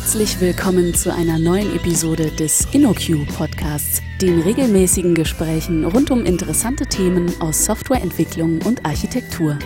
[0.00, 6.86] Herzlich willkommen zu einer neuen Episode des InnoQ Podcasts, den regelmäßigen Gesprächen rund um interessante
[6.86, 9.58] Themen aus Softwareentwicklung und Architektur.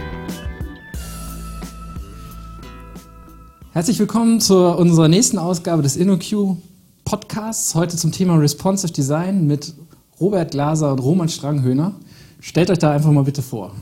[3.72, 6.56] Herzlich willkommen zu unserer nächsten Ausgabe des InnoQ
[7.04, 7.74] Podcasts.
[7.74, 9.74] Heute zum Thema Responsive Design mit
[10.18, 11.92] Robert Glaser und Roman Stranghöhner.
[12.40, 13.74] Stellt euch da einfach mal bitte vor.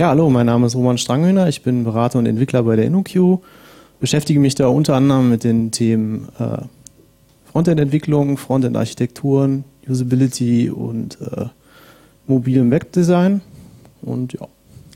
[0.00, 1.46] Ja, hallo, mein Name ist Roman Stranghöhner.
[1.48, 3.42] Ich bin Berater und Entwickler bei der InnoQ
[4.02, 6.58] beschäftige mich da unter anderem mit den Themen äh,
[7.52, 11.46] Frontend-Entwicklung, Frontend-Architekturen, Usability und äh,
[12.26, 13.42] mobilem Webdesign.
[14.02, 14.48] Und ja.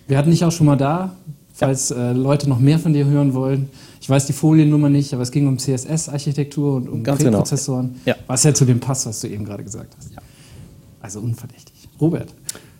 [0.08, 1.14] Wir hatten dich auch schon mal da,
[1.54, 2.10] falls ja.
[2.10, 3.70] äh, Leute noch mehr von dir hören wollen.
[4.00, 7.38] Ich weiß die Foliennummer nicht, aber es ging um CSS-Architektur und um Ganz genau.
[7.38, 8.16] Prozessoren, ja.
[8.26, 10.12] was ja zu dem passt, was du eben gerade gesagt hast.
[10.12, 10.18] Ja.
[11.00, 11.88] Also unverdächtig.
[12.00, 12.34] Robert.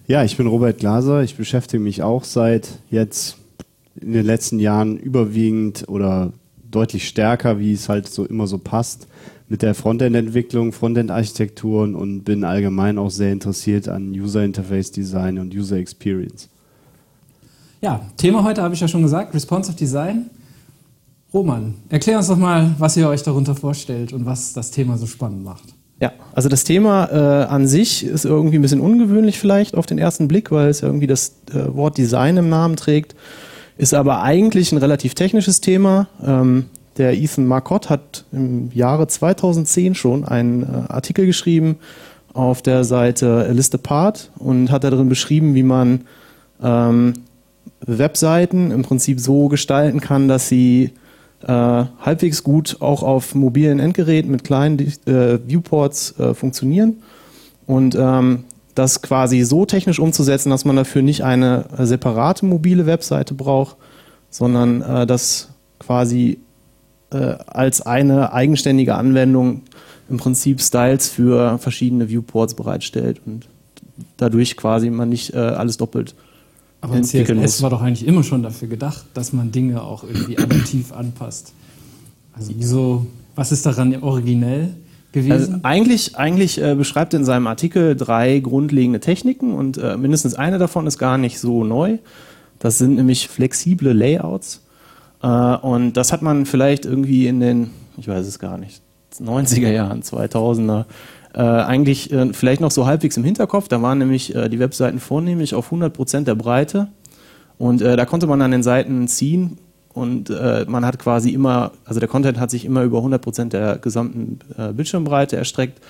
[0.09, 1.23] Ja, ich bin Robert Glaser.
[1.23, 3.37] Ich beschäftige mich auch seit jetzt
[4.00, 6.32] in den letzten Jahren überwiegend oder
[6.70, 9.06] deutlich stärker, wie es halt so immer so passt,
[9.48, 15.54] mit der Frontend-Entwicklung, Frontend-Architekturen und bin allgemein auch sehr interessiert an User Interface Design und
[15.54, 16.48] User Experience.
[17.80, 20.30] Ja, Thema heute habe ich ja schon gesagt, Responsive Design.
[21.32, 25.06] Roman, erklär uns doch mal, was ihr euch darunter vorstellt und was das Thema so
[25.06, 25.65] spannend macht.
[26.01, 29.99] Ja, also das Thema äh, an sich ist irgendwie ein bisschen ungewöhnlich vielleicht auf den
[29.99, 33.15] ersten Blick, weil es irgendwie das äh, Wort Design im Namen trägt.
[33.79, 36.09] Ist aber eigentlich ein relativ technisches Thema.
[36.24, 41.77] Ähm, der Ethan Marcotte hat im Jahre 2010 schon einen äh, Artikel geschrieben
[42.33, 46.02] auf der Seite List Apart und hat darin beschrieben, wie man
[46.63, 47.15] ähm,
[47.80, 50.93] Webseiten im Prinzip so gestalten kann, dass sie
[51.43, 57.02] äh, halbwegs gut auch auf mobilen Endgeräten mit kleinen äh, Viewports äh, funktionieren.
[57.66, 58.45] Und ähm,
[58.77, 63.77] das quasi so technisch umzusetzen, dass man dafür nicht eine separate mobile Webseite braucht,
[64.31, 66.38] sondern äh, das quasi
[67.10, 67.16] äh,
[67.47, 69.62] als eine eigenständige Anwendung
[70.09, 73.49] im Prinzip Styles für verschiedene Viewports bereitstellt und
[74.19, 76.15] dadurch quasi man nicht äh, alles doppelt
[76.81, 77.62] aber CSS muss.
[77.62, 81.53] war doch eigentlich immer schon dafür gedacht, dass man Dinge auch irgendwie adaptiv anpasst.
[82.33, 84.75] Also wieso, was ist daran originell?
[85.16, 85.54] Gewesen?
[85.54, 90.34] Also eigentlich eigentlich äh, beschreibt er in seinem Artikel drei grundlegende Techniken und äh, mindestens
[90.34, 91.99] eine davon ist gar nicht so neu.
[92.59, 94.62] Das sind nämlich flexible Layouts.
[95.22, 98.82] Äh, und das hat man vielleicht irgendwie in den, ich weiß es gar nicht,
[99.21, 100.84] 90er Jahren, 2000er,
[101.34, 103.69] äh, eigentlich äh, vielleicht noch so halbwegs im Hinterkopf.
[103.69, 106.88] Da waren nämlich äh, die Webseiten vornehmlich auf 100% der Breite.
[107.59, 109.56] Und da konnte man an den Seiten ziehen,
[109.97, 113.79] und äh, man hat quasi immer, also der Content hat sich immer über 100% der
[113.79, 115.81] gesamten äh, Bildschirmbreite erstreckt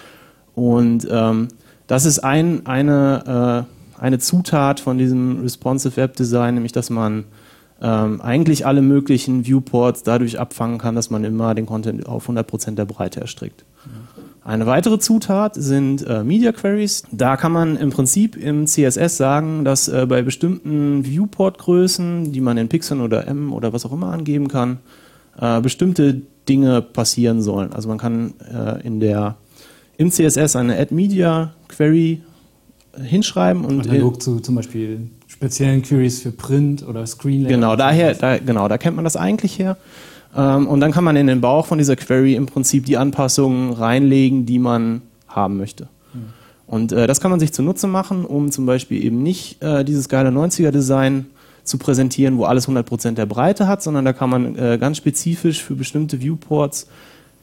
[0.54, 1.48] und ähm,
[1.88, 3.66] das ist ein, eine,
[3.98, 7.24] äh, eine Zutat von diesem Responsive Web Design, nämlich dass man
[7.82, 12.76] ähm, eigentlich alle möglichen Viewports dadurch abfangen kann, dass man immer den Content auf 100%
[12.76, 13.64] der Breite erstreckt.
[14.46, 17.02] Eine weitere Zutat sind äh, Media Queries.
[17.10, 22.56] Da kann man im Prinzip im CSS sagen, dass äh, bei bestimmten Viewport-Größen, die man
[22.56, 24.78] in Pixeln oder M oder was auch immer angeben kann,
[25.40, 27.72] äh, bestimmte Dinge passieren sollen.
[27.72, 29.34] Also man kann äh, in der,
[29.96, 32.22] im CSS eine Add Media Query
[33.02, 37.48] hinschreiben und analog zu zum Beispiel speziellen Queries für Print oder Screen.
[37.48, 39.76] Genau, daher, da, genau, da kennt man das eigentlich her.
[40.36, 43.72] Ähm, und dann kann man in den Bauch von dieser Query im Prinzip die Anpassungen
[43.72, 45.88] reinlegen, die man haben möchte.
[46.12, 46.32] Mhm.
[46.66, 50.08] Und äh, das kann man sich zunutze machen, um zum Beispiel eben nicht äh, dieses
[50.08, 51.26] geile 90er-Design
[51.64, 55.62] zu präsentieren, wo alles 100% der Breite hat, sondern da kann man äh, ganz spezifisch
[55.62, 56.86] für bestimmte Viewports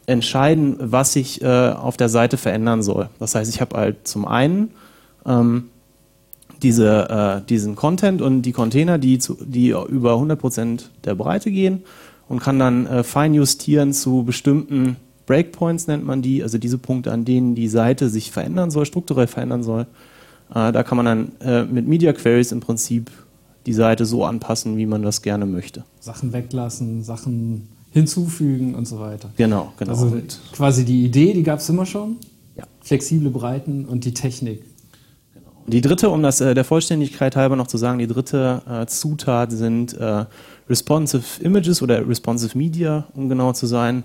[0.06, 3.10] entscheiden, was sich äh, auf der Seite verändern soll.
[3.20, 4.72] Das heißt, ich habe halt zum einen
[5.26, 5.66] ähm,
[6.62, 11.84] diese, äh, diesen Content und die Container, die, zu, die über 100% der Breite gehen
[12.28, 17.12] und kann dann äh, fein justieren zu bestimmten Breakpoints, nennt man die, also diese Punkte,
[17.12, 19.88] an denen die Seite sich verändern soll, strukturell verändern soll.
[20.54, 23.12] Äh, da kann man dann äh, mit Media Queries im Prinzip
[23.66, 25.86] die Seite so anpassen, wie man das gerne möchte.
[26.00, 29.30] Sachen weglassen, Sachen hinzufügen und so weiter.
[29.38, 29.92] Genau, genau.
[29.92, 30.18] Also
[30.52, 32.18] quasi die Idee, die gab es immer schon.
[32.58, 32.66] Ja.
[32.82, 34.64] Flexible Breiten und die Technik.
[35.66, 39.52] Die dritte, um das äh, der Vollständigkeit halber noch zu sagen, die dritte äh, Zutat
[39.52, 40.26] sind äh,
[40.70, 44.04] Responsive Images oder Responsive Media, um genau zu sein.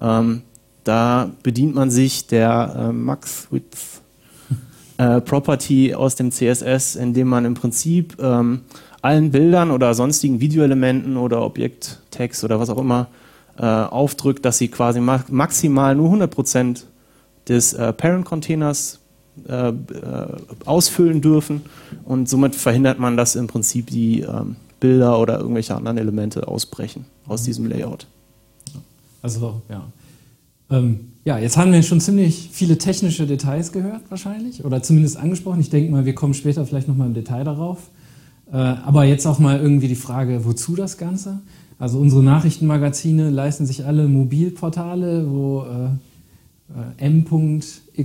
[0.00, 0.42] Ähm,
[0.84, 4.02] da bedient man sich der äh, Max-Width
[4.98, 8.62] äh, Property aus dem CSS, indem man im Prinzip ähm,
[9.02, 13.08] allen Bildern oder sonstigen Videoelementen oder Objekttext oder was auch immer
[13.58, 16.84] äh, aufdrückt, dass sie quasi ma maximal nur 100%
[17.48, 18.99] des Parent-Containers
[19.48, 19.72] äh, äh,
[20.64, 21.62] ausfüllen dürfen
[22.04, 27.04] und somit verhindert man, dass im Prinzip die ähm, Bilder oder irgendwelche anderen Elemente ausbrechen
[27.26, 28.06] aus diesem Layout.
[29.22, 29.84] Also, ja.
[30.70, 35.60] Ähm, ja, jetzt haben wir schon ziemlich viele technische Details gehört, wahrscheinlich, oder zumindest angesprochen.
[35.60, 37.90] Ich denke mal, wir kommen später vielleicht nochmal im Detail darauf.
[38.52, 41.40] Äh, aber jetzt auch mal irgendwie die Frage, wozu das Ganze?
[41.78, 45.88] Also unsere Nachrichtenmagazine leisten sich alle Mobilportale, wo äh,
[46.98, 48.00] m.xyz.de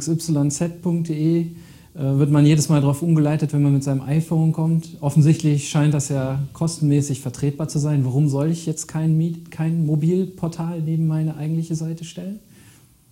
[1.95, 4.97] äh, wird man jedes Mal darauf umgeleitet, wenn man mit seinem iPhone kommt.
[4.99, 8.03] Offensichtlich scheint das ja kostenmäßig vertretbar zu sein.
[8.03, 12.39] Warum soll ich jetzt kein, kein Mobilportal neben meine eigentliche Seite stellen?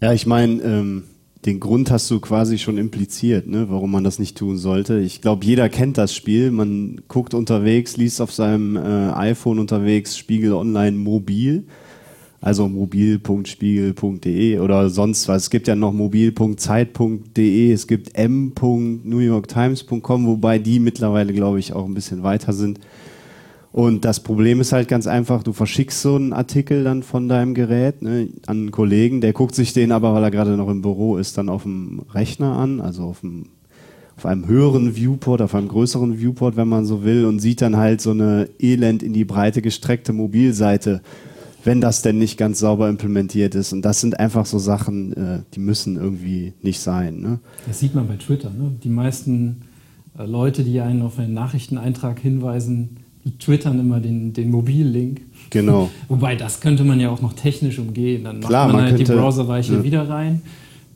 [0.01, 1.03] Ja, ich meine, ähm,
[1.45, 5.00] den Grund hast du quasi schon impliziert, ne, warum man das nicht tun sollte.
[5.00, 6.51] Ich glaube, jeder kennt das Spiel.
[6.51, 11.65] Man guckt unterwegs, liest auf seinem äh, iPhone unterwegs Spiegel Online mobil.
[12.43, 15.43] Also mobil.spiegel.de oder sonst was.
[15.43, 21.93] Es gibt ja noch mobil.zeit.de, es gibt m.newyorktimes.com, wobei die mittlerweile, glaube ich, auch ein
[21.93, 22.81] bisschen weiter sind.
[23.71, 27.53] Und das Problem ist halt ganz einfach, du verschickst so einen Artikel dann von deinem
[27.53, 30.81] Gerät ne, an einen Kollegen, der guckt sich den aber, weil er gerade noch im
[30.81, 33.45] Büro ist, dann auf dem Rechner an, also auf, dem,
[34.17, 37.77] auf einem höheren Viewport, auf einem größeren Viewport, wenn man so will, und sieht dann
[37.77, 41.01] halt so eine elend in die Breite gestreckte Mobilseite,
[41.63, 43.74] wenn das denn nicht ganz sauber implementiert ist.
[43.74, 47.21] Und das sind einfach so Sachen, äh, die müssen irgendwie nicht sein.
[47.21, 47.39] Ne?
[47.68, 48.50] Das sieht man bei Twitter.
[48.50, 48.71] Ne?
[48.83, 49.62] Die meisten
[50.18, 52.98] äh, Leute, die einen auf einen Nachrichteneintrag hinweisen,
[53.39, 55.21] twittern immer den, den Mobillink.
[55.50, 55.89] Genau.
[56.10, 58.25] Wobei, das könnte man ja auch noch technisch umgehen.
[58.25, 59.83] Dann Klar, macht man, man halt könnte, die Browserweiche ja.
[59.83, 60.42] wieder rein.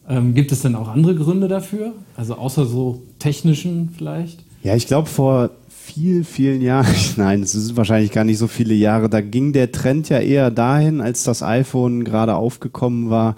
[0.10, 1.94] Ähm, gibt es denn auch andere Gründe dafür?
[2.16, 4.44] Also außer so technischen vielleicht?
[4.64, 5.52] Ja, ich glaube vor
[5.88, 9.72] viel, vielen Jahren, nein, es sind wahrscheinlich gar nicht so viele Jahre, da ging der
[9.72, 13.36] Trend ja eher dahin, als das iPhone gerade aufgekommen war,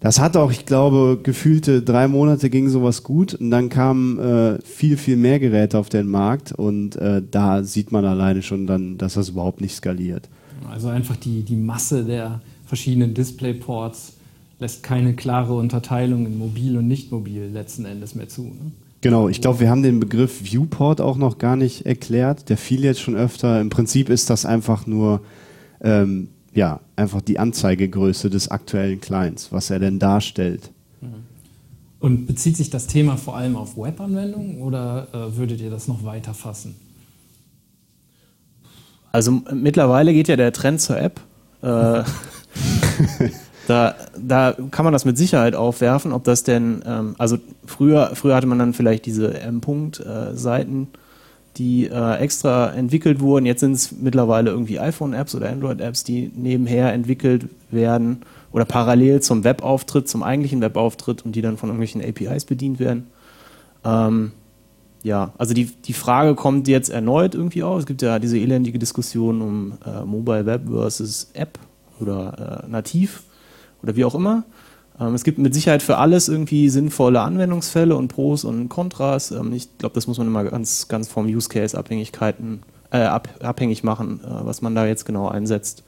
[0.00, 4.58] Das hat auch, ich glaube, gefühlte drei Monate ging sowas gut und dann kamen äh,
[4.62, 8.98] viel, viel mehr Geräte auf den Markt und äh, da sieht man alleine schon dann,
[8.98, 10.28] dass das überhaupt nicht skaliert.
[10.70, 14.13] Also einfach die, die Masse der verschiedenen Displayports
[14.58, 18.42] lässt keine klare Unterteilung in mobil und nicht mobil letzten Endes mehr zu.
[18.42, 18.72] Ne?
[19.00, 22.48] Genau, ich glaube, wir haben den Begriff Viewport auch noch gar nicht erklärt.
[22.48, 23.60] Der fiel jetzt schon öfter.
[23.60, 25.20] Im Prinzip ist das einfach nur
[25.82, 30.70] ähm, ja, einfach die Anzeigegröße des aktuellen Clients, was er denn darstellt.
[31.00, 31.08] Mhm.
[31.98, 36.04] Und bezieht sich das Thema vor allem auf Webanwendungen oder äh, würdet ihr das noch
[36.04, 36.76] weiter fassen?
[39.10, 41.20] Also mittlerweile geht ja der Trend zur App.
[41.62, 41.66] Äh,
[43.66, 48.36] da, da kann man das mit Sicherheit aufwerfen, ob das denn, ähm, also früher, früher
[48.36, 50.82] hatte man dann vielleicht diese M-Punkt-Seiten.
[50.92, 50.98] Äh,
[51.56, 53.46] die äh, extra entwickelt wurden.
[53.46, 58.22] Jetzt sind es mittlerweile irgendwie iPhone-Apps oder Android-Apps, die nebenher entwickelt werden
[58.52, 63.06] oder parallel zum Webauftritt, zum eigentlichen Webauftritt und die dann von irgendwelchen APIs bedient werden.
[63.84, 64.32] Ähm,
[65.02, 67.80] ja, also die, die Frage kommt jetzt erneut irgendwie auf.
[67.80, 71.58] Es gibt ja diese elendige Diskussion um äh, Mobile Web versus App
[72.00, 73.22] oder äh, nativ
[73.84, 74.44] oder wie auch immer.
[74.98, 79.30] Ähm, es gibt mit Sicherheit für alles irgendwie sinnvolle Anwendungsfälle und Pros und Kontras.
[79.30, 83.28] Ähm, ich glaube, das muss man immer ganz, ganz vom Use Case Abhängigkeiten äh, ab,
[83.42, 85.84] abhängig machen, äh, was man da jetzt genau einsetzt.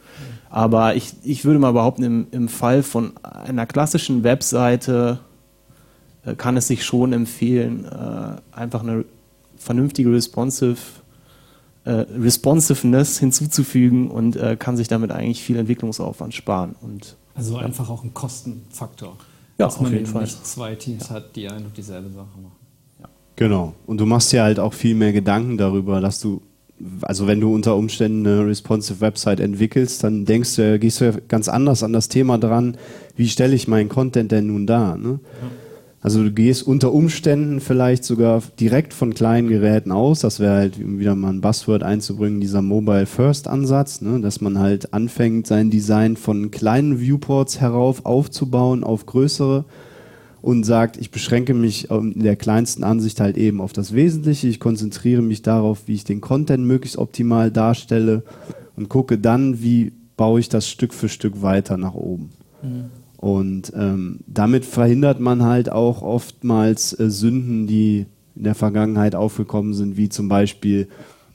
[0.51, 5.19] Aber ich, ich würde mal behaupten, im, im Fall von einer klassischen Webseite
[6.25, 9.05] äh, kann es sich schon empfehlen, äh, einfach eine
[9.57, 10.77] vernünftige responsive
[11.91, 16.75] Responsiveness hinzuzufügen und äh, kann sich damit eigentlich viel Entwicklungsaufwand sparen.
[16.81, 19.17] Und also einfach auch ein Kostenfaktor.
[19.59, 20.23] Ja, dass man jeden Fall.
[20.23, 21.17] nicht zwei Teams ja.
[21.17, 22.57] hat, die ein und dieselbe Sache machen.
[23.01, 23.09] Ja.
[23.37, 23.75] Genau.
[23.87, 26.43] Und du machst dir halt auch viel mehr Gedanken darüber, dass du,
[27.03, 31.13] also wenn du unter Umständen eine responsive Website entwickelst, dann denkst du, gehst du ja
[31.29, 32.77] ganz anders an das Thema dran,
[33.17, 34.99] wie stelle ich meinen Content denn nun dar?
[34.99, 35.21] Ne?
[35.23, 35.49] Ja.
[36.07, 40.21] Also du gehst unter Umständen vielleicht sogar direkt von kleinen Geräten aus.
[40.21, 44.21] Das wäre halt wieder mal ein Buzzword einzubringen, dieser Mobile First Ansatz, ne?
[44.21, 49.65] dass man halt anfängt, sein Design von kleinen Viewports herauf aufzubauen auf größere
[50.43, 54.47] und sagt, ich beschränke mich in der kleinsten Ansicht halt eben auf das Wesentliche.
[54.47, 58.23] Ich konzentriere mich darauf, wie ich den Content möglichst optimal darstelle
[58.77, 62.31] und gucke dann, wie baue ich das Stück für Stück weiter nach oben.
[62.63, 63.06] Mhm.
[63.27, 68.07] Und ähm, damit verhindert man halt auch oftmals äh, Sünden, die
[68.37, 70.87] in der Vergangenheit aufgekommen sind, wie zum Beispiel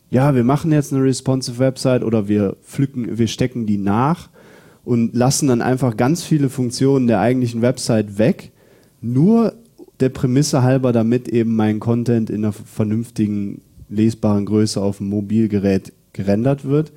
[0.09, 4.29] ja, wir machen jetzt eine responsive Website oder wir pflücken, wir stecken die nach
[4.85, 8.53] und lassen dann einfach ganz viele Funktionen der eigentlichen Website weg,
[9.01, 9.53] nur
[9.99, 15.91] der Prämisse halber, damit eben mein Content in einer vernünftigen, lesbaren Größe auf dem Mobilgerät
[16.13, 16.93] gerendert wird.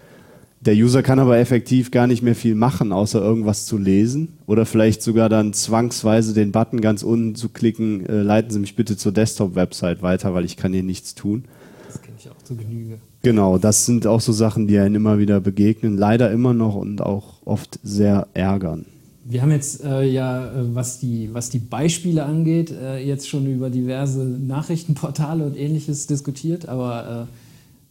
[0.66, 4.64] Der User kann aber effektiv gar nicht mehr viel machen, außer irgendwas zu lesen oder
[4.64, 8.97] vielleicht sogar dann zwangsweise den Button ganz unten zu klicken, äh, leiten Sie mich bitte
[8.97, 11.44] zur Desktop-Website weiter, weil ich kann hier nichts tun.
[11.87, 12.99] Das kenne ich auch zu Genüge.
[13.21, 17.02] Genau, das sind auch so Sachen, die einen immer wieder begegnen, leider immer noch und
[17.02, 18.87] auch oft sehr ärgern.
[19.26, 23.47] Wir haben jetzt äh, ja, äh, was die, was die Beispiele angeht, äh, jetzt schon
[23.47, 27.43] über diverse Nachrichtenportale und ähnliches diskutiert, aber äh,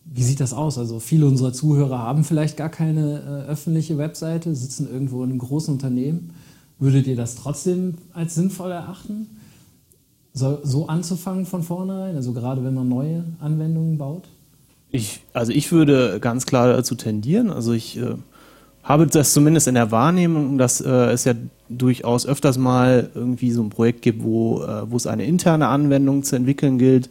[0.05, 0.77] wie sieht das aus?
[0.77, 5.39] Also viele unserer Zuhörer haben vielleicht gar keine äh, öffentliche Webseite, sitzen irgendwo in einem
[5.39, 6.33] großen Unternehmen.
[6.79, 9.27] Würdet ihr das trotzdem als sinnvoll erachten,
[10.33, 12.15] so, so anzufangen von vornherein?
[12.15, 14.24] Also gerade wenn man neue Anwendungen baut?
[14.91, 17.50] Ich, also ich würde ganz klar dazu tendieren.
[17.50, 18.15] Also ich äh,
[18.83, 21.33] habe das zumindest in der Wahrnehmung, dass äh, es ja
[21.69, 26.24] durchaus öfters mal irgendwie so ein Projekt gibt, wo, äh, wo es eine interne Anwendung
[26.24, 27.10] zu entwickeln gilt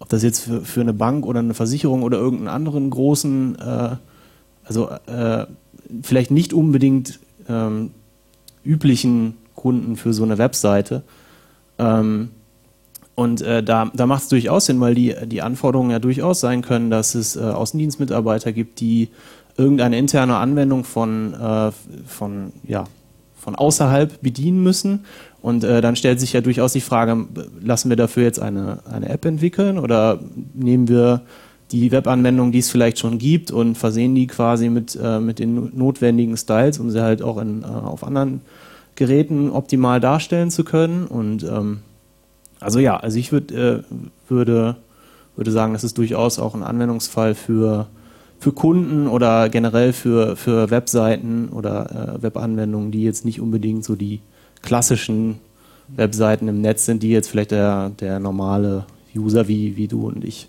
[0.00, 3.96] ob das jetzt für, für eine Bank oder eine Versicherung oder irgendeinen anderen großen, äh,
[4.64, 5.46] also äh,
[6.02, 7.90] vielleicht nicht unbedingt ähm,
[8.64, 11.02] üblichen Kunden für so eine Webseite.
[11.78, 12.30] Ähm,
[13.14, 16.62] und äh, da, da macht es durchaus Sinn, weil die, die Anforderungen ja durchaus sein
[16.62, 19.08] können, dass es äh, Außendienstmitarbeiter gibt, die
[19.56, 21.72] irgendeine interne Anwendung von, äh,
[22.06, 22.84] von, ja,
[23.36, 25.04] von außerhalb bedienen müssen
[25.40, 27.26] und äh, dann stellt sich ja durchaus die Frage,
[27.60, 30.20] lassen wir dafür jetzt eine, eine App entwickeln oder
[30.54, 31.22] nehmen wir
[31.70, 35.76] die Webanwendung, die es vielleicht schon gibt und versehen die quasi mit, äh, mit den
[35.76, 38.40] notwendigen Styles, um sie halt auch in, äh, auf anderen
[38.94, 41.06] Geräten optimal darstellen zu können.
[41.06, 41.80] Und ähm,
[42.58, 43.82] also ja, also ich würd, äh,
[44.28, 44.76] würde,
[45.36, 47.86] würde sagen, das ist durchaus auch ein Anwendungsfall für,
[48.40, 53.94] für Kunden oder generell für, für Webseiten oder äh, Webanwendungen, die jetzt nicht unbedingt so
[53.94, 54.20] die
[54.62, 55.38] klassischen
[55.88, 58.86] Webseiten im Netz sind, die jetzt vielleicht der, der normale
[59.16, 60.48] User wie, wie du und ich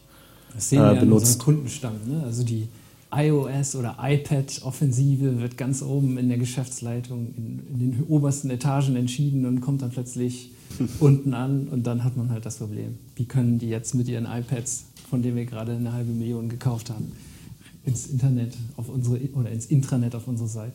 [0.54, 1.39] das sehen wir äh, benutzt.
[1.39, 1.96] Kundenstamm.
[2.08, 2.24] Ne?
[2.24, 2.68] Also die
[3.12, 9.46] iOS oder iPad-Offensive wird ganz oben in der Geschäftsleitung in, in, den obersten Etagen entschieden
[9.46, 10.51] und kommt dann plötzlich
[11.00, 12.98] unten an und dann hat man halt das Problem.
[13.16, 16.89] Wie können die jetzt mit ihren iPads, von denen wir gerade eine halbe Million gekauft
[16.89, 17.12] haben,
[17.86, 20.74] ins Internet auf unsere oder ins Intranet auf unsere Seite?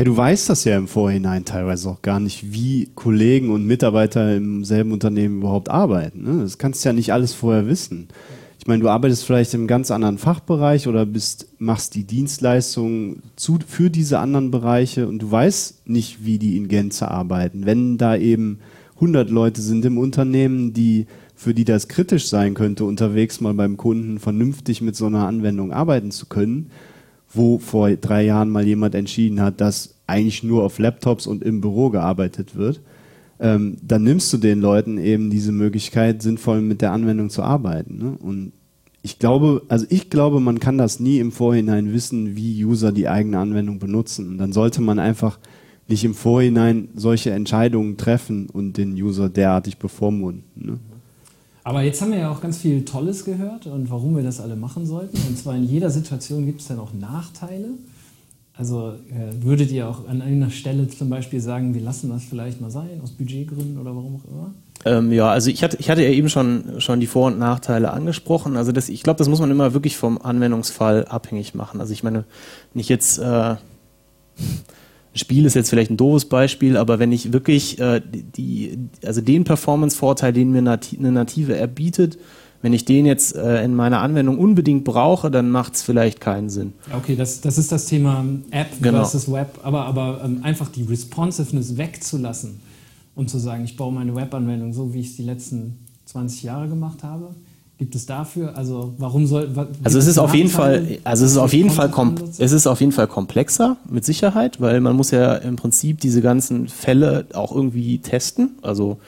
[0.00, 4.34] Ja, du weißt das ja im Vorhinein teilweise auch gar nicht, wie Kollegen und Mitarbeiter
[4.34, 6.24] im selben Unternehmen überhaupt arbeiten.
[6.24, 6.40] Ne?
[6.40, 8.08] Das kannst du ja nicht alles vorher wissen.
[8.58, 13.58] Ich meine, du arbeitest vielleicht im ganz anderen Fachbereich oder bist, machst die Dienstleistung zu,
[13.66, 17.66] für diese anderen Bereiche und du weißt nicht, wie die in Gänze arbeiten.
[17.66, 18.60] Wenn da eben
[18.94, 23.76] 100 Leute sind im Unternehmen, die für die das kritisch sein könnte, unterwegs mal beim
[23.76, 26.70] Kunden vernünftig mit so einer Anwendung arbeiten zu können,
[27.32, 31.60] wo vor drei Jahren mal jemand entschieden hat, dass eigentlich nur auf Laptops und im
[31.60, 32.80] Büro gearbeitet wird,
[33.38, 37.98] ähm, dann nimmst du den Leuten eben diese Möglichkeit, sinnvoll mit der Anwendung zu arbeiten.
[37.98, 38.16] Ne?
[38.20, 38.52] Und
[39.02, 43.08] ich glaube, also ich glaube, man kann das nie im Vorhinein wissen, wie User die
[43.08, 44.28] eigene Anwendung benutzen.
[44.28, 45.38] Und dann sollte man einfach
[45.88, 50.44] nicht im Vorhinein solche Entscheidungen treffen und den User derartig bevormunden.
[50.54, 50.78] Ne?
[51.62, 54.56] Aber jetzt haben wir ja auch ganz viel Tolles gehört und warum wir das alle
[54.56, 55.16] machen sollten.
[55.28, 57.68] Und zwar in jeder Situation gibt es dann auch Nachteile.
[58.54, 62.60] Also äh, würdet ihr auch an einer Stelle zum Beispiel sagen, wir lassen das vielleicht
[62.60, 64.54] mal sein, aus Budgetgründen oder warum auch immer?
[64.84, 67.90] Ähm, ja, also ich hatte, ich hatte ja eben schon, schon die Vor- und Nachteile
[67.90, 68.56] angesprochen.
[68.56, 71.80] Also das, ich glaube, das muss man immer wirklich vom Anwendungsfall abhängig machen.
[71.80, 72.24] Also ich meine,
[72.74, 73.56] nicht jetzt äh,
[75.14, 78.00] Spiel ist jetzt vielleicht ein doofes Beispiel, aber wenn ich wirklich äh,
[78.36, 82.18] die, also den Performance-Vorteil, den mir nati eine native App bietet,
[82.62, 86.50] wenn ich den jetzt äh, in meiner Anwendung unbedingt brauche, dann macht es vielleicht keinen
[86.50, 86.74] Sinn.
[86.94, 88.98] Okay, das, das ist das Thema App genau.
[88.98, 92.60] versus Web, aber, aber ähm, einfach die Responsiveness wegzulassen
[93.16, 96.68] und zu sagen, ich baue meine Webanwendung so, wie ich es die letzten 20 Jahre
[96.68, 97.34] gemacht habe
[97.80, 98.58] Gibt es dafür?
[98.58, 99.48] Also warum soll?
[99.82, 101.88] Also es ist auf jeden Fall, also es ist auf jeden Fall,
[102.36, 106.20] es ist auf jeden Fall komplexer mit Sicherheit, weil man muss ja im Prinzip diese
[106.20, 108.58] ganzen Fälle auch irgendwie testen.
[108.60, 108.98] Also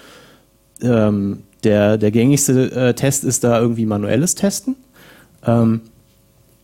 [0.81, 4.77] ähm, der der gängigste äh, Test ist da irgendwie manuelles Testen.
[5.47, 5.83] Ähm,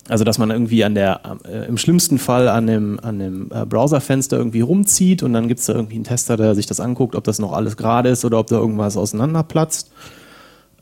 [0.08, 3.66] also dass man irgendwie an der, äh, im schlimmsten Fall an dem, an dem äh,
[3.66, 7.14] Browserfenster irgendwie rumzieht und dann gibt es da irgendwie einen Tester, der sich das anguckt,
[7.14, 9.90] ob das noch alles gerade ist oder ob da irgendwas auseinanderplatzt.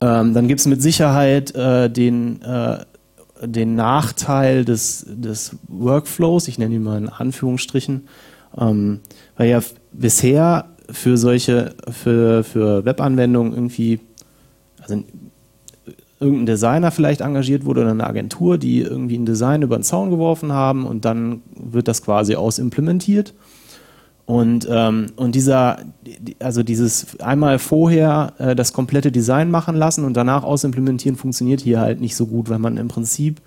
[0.00, 2.78] Ähm, dann gibt es mit Sicherheit äh, den, äh,
[3.42, 8.08] den Nachteil des, des Workflows, ich nenne ihn mal in Anführungsstrichen,
[8.58, 9.00] ähm,
[9.36, 9.60] weil ja
[9.92, 14.00] bisher für solche, für, für Webanwendungen irgendwie,
[14.80, 15.02] also
[16.20, 20.10] irgendein Designer vielleicht engagiert wurde oder eine Agentur, die irgendwie ein Design über den Zaun
[20.10, 23.34] geworfen haben und dann wird das quasi ausimplementiert.
[24.26, 25.78] Und, ähm, und dieser,
[26.40, 31.80] also dieses einmal vorher äh, das komplette Design machen lassen und danach ausimplementieren funktioniert hier
[31.80, 33.40] halt nicht so gut, weil man im Prinzip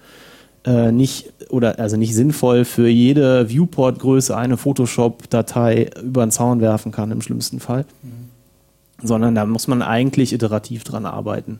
[0.66, 6.94] äh, nicht oder also nicht sinnvoll für jede Viewport-Größe eine Photoshop-Datei über den Zaun werfen
[6.94, 7.86] kann im schlimmsten Fall.
[8.02, 9.06] Mhm.
[9.06, 11.60] Sondern da muss man eigentlich iterativ dran arbeiten.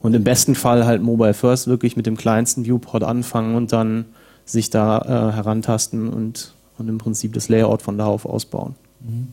[0.00, 4.04] Und im besten Fall halt Mobile First wirklich mit dem kleinsten Viewport anfangen und dann
[4.44, 8.74] sich da äh, herantasten und, und im Prinzip das Layout von da auf ausbauen.
[9.00, 9.28] Mhm.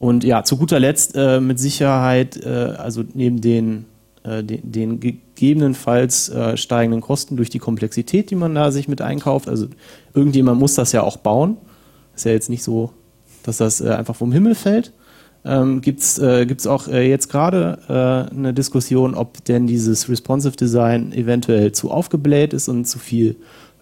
[0.00, 3.84] Und ja, zu guter Letzt äh, mit Sicherheit, äh, also neben den,
[4.22, 9.02] äh, den, den gegebenenfalls äh, steigenden Kosten durch die Komplexität, die man da sich mit
[9.02, 9.66] einkauft, also
[10.14, 11.58] irgendjemand muss das ja auch bauen.
[12.16, 12.92] Ist ja jetzt nicht so,
[13.42, 14.92] dass das äh, einfach vom Himmel fällt
[15.42, 21.12] ähm, gibt es äh, gibt's auch jetzt gerade eine Diskussion, ob denn dieses Responsive Design
[21.12, 23.36] eventuell zu aufgebläht ist und zu viel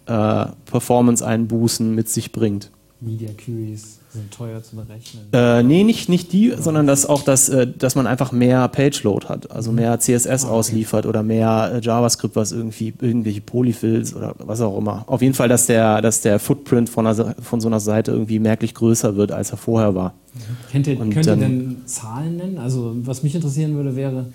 [0.09, 2.71] äh, Performance-Einbußen mit sich bringt.
[3.01, 5.27] Media Queries sind teuer zu berechnen.
[5.33, 9.29] Äh, nee, nicht, nicht die, sondern dass auch das, äh, dass man einfach mehr Page-Load
[9.29, 10.57] hat, also mehr CSS ah, okay.
[10.57, 15.05] ausliefert oder mehr äh, JavaScript, was irgendwie irgendwelche Polyfills oder was auch immer.
[15.07, 18.41] Auf jeden Fall, dass der, dass der Footprint von, einer, von so einer Seite irgendwie
[18.41, 20.15] merklich größer wird, als er vorher war.
[20.35, 20.41] Mhm.
[20.73, 22.59] Kennt ihr, könnt ihr denn Zahlen nennen?
[22.59, 24.27] Also was mich interessieren würde, wäre,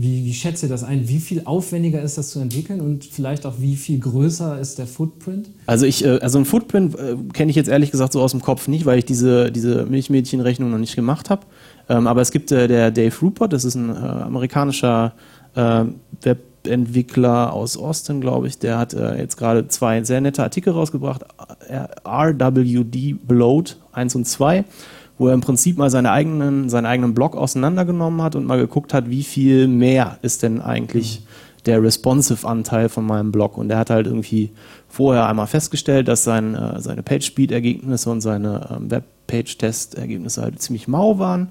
[0.00, 1.08] wie, wie schätzt ihr das ein?
[1.08, 4.86] Wie viel aufwendiger ist das zu entwickeln und vielleicht auch wie viel größer ist der
[4.86, 5.50] Footprint?
[5.66, 8.40] Also ich, äh, also ein Footprint äh, kenne ich jetzt ehrlich gesagt so aus dem
[8.40, 11.42] Kopf nicht, weil ich diese, diese Milchmädchenrechnung noch nicht gemacht habe.
[11.88, 15.12] Ähm, aber es gibt äh, der Dave Rupert, das ist ein amerikanischer
[16.22, 18.60] Webentwickler aus Austin, glaube ich.
[18.60, 21.24] Der hat jetzt gerade zwei sehr nette Artikel rausgebracht.
[22.04, 24.64] RWD Bloat 1 und 2
[25.20, 28.94] wo er im Prinzip mal seine eigenen, seinen eigenen Blog auseinandergenommen hat und mal geguckt
[28.94, 31.22] hat, wie viel mehr ist denn eigentlich
[31.66, 33.58] der Responsive-Anteil von meinem Blog.
[33.58, 34.50] Und er hat halt irgendwie
[34.88, 41.18] vorher einmal festgestellt, dass sein, äh, seine Page-Speed-Ergebnisse und seine ähm, Web-Page-Test-Ergebnisse halt ziemlich mau
[41.18, 41.48] waren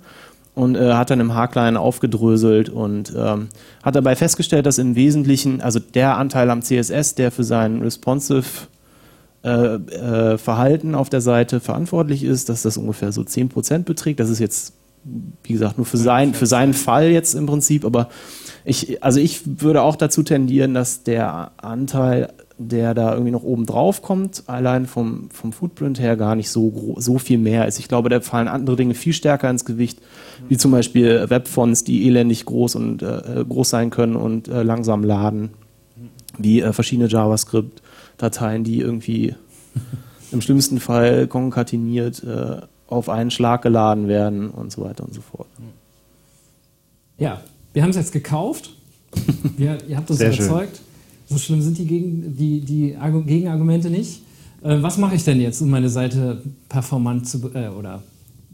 [0.56, 3.50] und äh, hat dann im Haarklein aufgedröselt und ähm,
[3.84, 8.48] hat dabei festgestellt, dass im Wesentlichen, also der Anteil am CSS, der für seinen Responsive
[9.42, 14.20] äh, äh, Verhalten auf der Seite verantwortlich ist, dass das ungefähr so 10% beträgt.
[14.20, 14.74] Das ist jetzt,
[15.44, 18.10] wie gesagt, nur für, sein, für seinen Fall jetzt im Prinzip, aber
[18.66, 23.66] ich, also ich würde auch dazu tendieren, dass der Anteil, der da irgendwie noch oben
[23.66, 27.80] drauf kommt, allein vom, vom Footprint her gar nicht so, so viel mehr ist.
[27.80, 30.00] Ich glaube, da fallen andere Dinge viel stärker ins Gewicht,
[30.50, 35.06] wie zum Beispiel Webfonts, die elendig groß und äh, groß sein können und äh, langsam
[35.06, 35.52] laden,
[36.38, 37.82] wie äh, verschiedene JavaScript
[38.20, 39.34] Dateien, die irgendwie
[40.32, 45.22] im schlimmsten Fall konkateniert äh, auf einen Schlag geladen werden und so weiter und so
[45.22, 45.48] fort.
[47.18, 47.42] Ja,
[47.74, 48.72] wir haben es jetzt gekauft.
[49.58, 50.78] Wir, ihr habt uns überzeugt.
[50.78, 50.86] Schön.
[51.30, 54.22] So schlimm sind die, Gegen, die, die Gegenargumente nicht.
[54.62, 58.04] Äh, was mache ich denn jetzt, um meine Seite performant zu äh, oder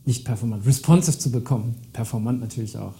[0.06, 1.75] nicht performant, responsive zu bekommen?
[1.93, 2.93] Performant natürlich auch.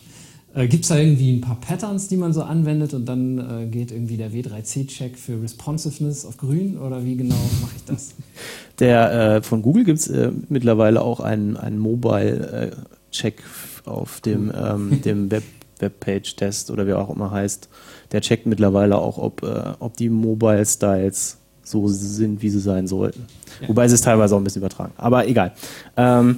[0.56, 3.65] Äh, Gibt es da irgendwie ein paar Patterns, die man so anwendet und dann äh,
[3.68, 8.13] geht irgendwie der W3C-Check für Responsiveness auf grün oder wie genau mache ich das?
[8.80, 13.44] Der, äh, von Google gibt es äh, mittlerweile auch einen, einen Mobile-Check
[13.86, 15.44] auf dem, ähm, dem Web,
[15.80, 17.70] Webpage-Test oder wie auch immer heißt.
[18.12, 23.23] Der checkt mittlerweile auch, ob, äh, ob die Mobile-Styles so sind, wie sie sein sollten.
[23.62, 23.69] Ja.
[23.69, 24.93] Wobei sie es teilweise auch ein bisschen übertragen.
[24.97, 25.54] Aber egal.
[25.97, 26.38] Ähm,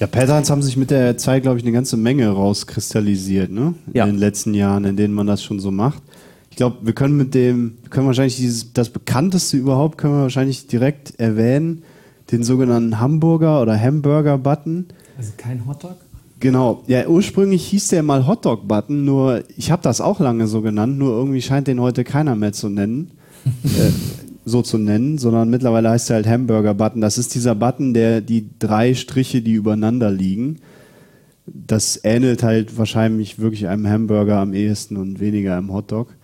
[0.00, 3.74] ja, Patterns haben sich mit der Zeit, glaube ich, eine ganze Menge rauskristallisiert, ne?
[3.86, 4.06] In ja.
[4.06, 6.02] den letzten Jahren, in denen man das schon so macht.
[6.50, 10.22] Ich glaube, wir können mit dem, wir können wahrscheinlich dieses, das bekannteste überhaupt, können wir
[10.22, 11.82] wahrscheinlich direkt erwähnen,
[12.32, 14.86] den sogenannten Hamburger oder Hamburger-Button.
[15.16, 15.96] Also kein Hotdog?
[16.40, 20.98] Genau, ja, ursprünglich hieß der mal Hotdog-Button, nur ich habe das auch lange so genannt,
[20.98, 23.10] nur irgendwie scheint den heute keiner mehr zu nennen.
[23.64, 23.90] äh,
[24.48, 27.00] so zu nennen, sondern mittlerweile heißt er halt Hamburger-Button.
[27.00, 30.58] Das ist dieser Button, der die drei Striche, die übereinander liegen,
[31.46, 36.14] das ähnelt halt wahrscheinlich wirklich einem Hamburger am ehesten und weniger einem Hotdog.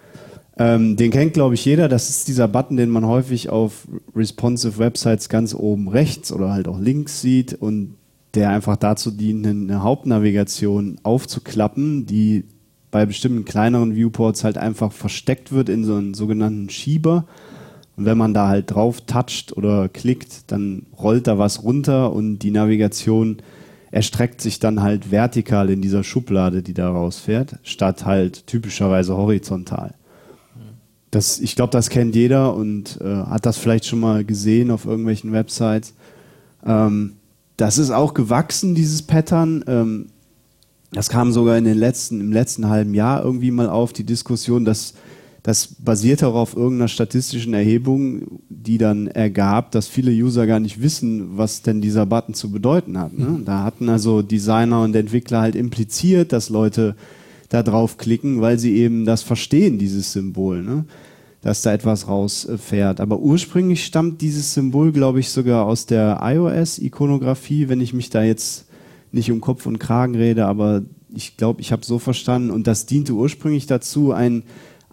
[0.56, 1.88] Ähm, den kennt, glaube ich, jeder.
[1.88, 6.68] Das ist dieser Button, den man häufig auf responsive Websites ganz oben rechts oder halt
[6.68, 7.94] auch links sieht und
[8.34, 12.44] der einfach dazu dient, eine Hauptnavigation aufzuklappen, die
[12.90, 17.26] bei bestimmten kleineren Viewports halt einfach versteckt wird in so einen sogenannten Schieber
[17.96, 22.40] und wenn man da halt drauf toucht oder klickt, dann rollt da was runter und
[22.40, 23.38] die Navigation
[23.90, 29.94] erstreckt sich dann halt vertikal in dieser Schublade, die da rausfährt, statt halt typischerweise horizontal.
[31.12, 34.84] Das, ich glaube, das kennt jeder und äh, hat das vielleicht schon mal gesehen auf
[34.84, 35.94] irgendwelchen Websites.
[36.66, 37.12] Ähm,
[37.56, 39.64] das ist auch gewachsen, dieses Pattern.
[39.68, 40.06] Ähm,
[40.90, 44.64] das kam sogar in den letzten, im letzten halben Jahr irgendwie mal auf, die Diskussion,
[44.64, 44.94] dass
[45.44, 50.80] das basiert auch auf irgendeiner statistischen Erhebung, die dann ergab, dass viele User gar nicht
[50.80, 53.12] wissen, was denn dieser Button zu bedeuten hat.
[53.12, 53.42] Ne?
[53.44, 56.96] Da hatten also Designer und Entwickler halt impliziert, dass Leute
[57.50, 60.86] da drauf klicken, weil sie eben das verstehen, dieses Symbol, ne?
[61.42, 63.02] dass da etwas rausfährt.
[63.02, 68.22] Aber ursprünglich stammt dieses Symbol, glaube ich, sogar aus der iOS-Ikonografie, wenn ich mich da
[68.22, 68.64] jetzt
[69.12, 72.50] nicht um Kopf und Kragen rede, aber ich glaube, ich habe so verstanden.
[72.50, 74.42] Und das diente ursprünglich dazu, ein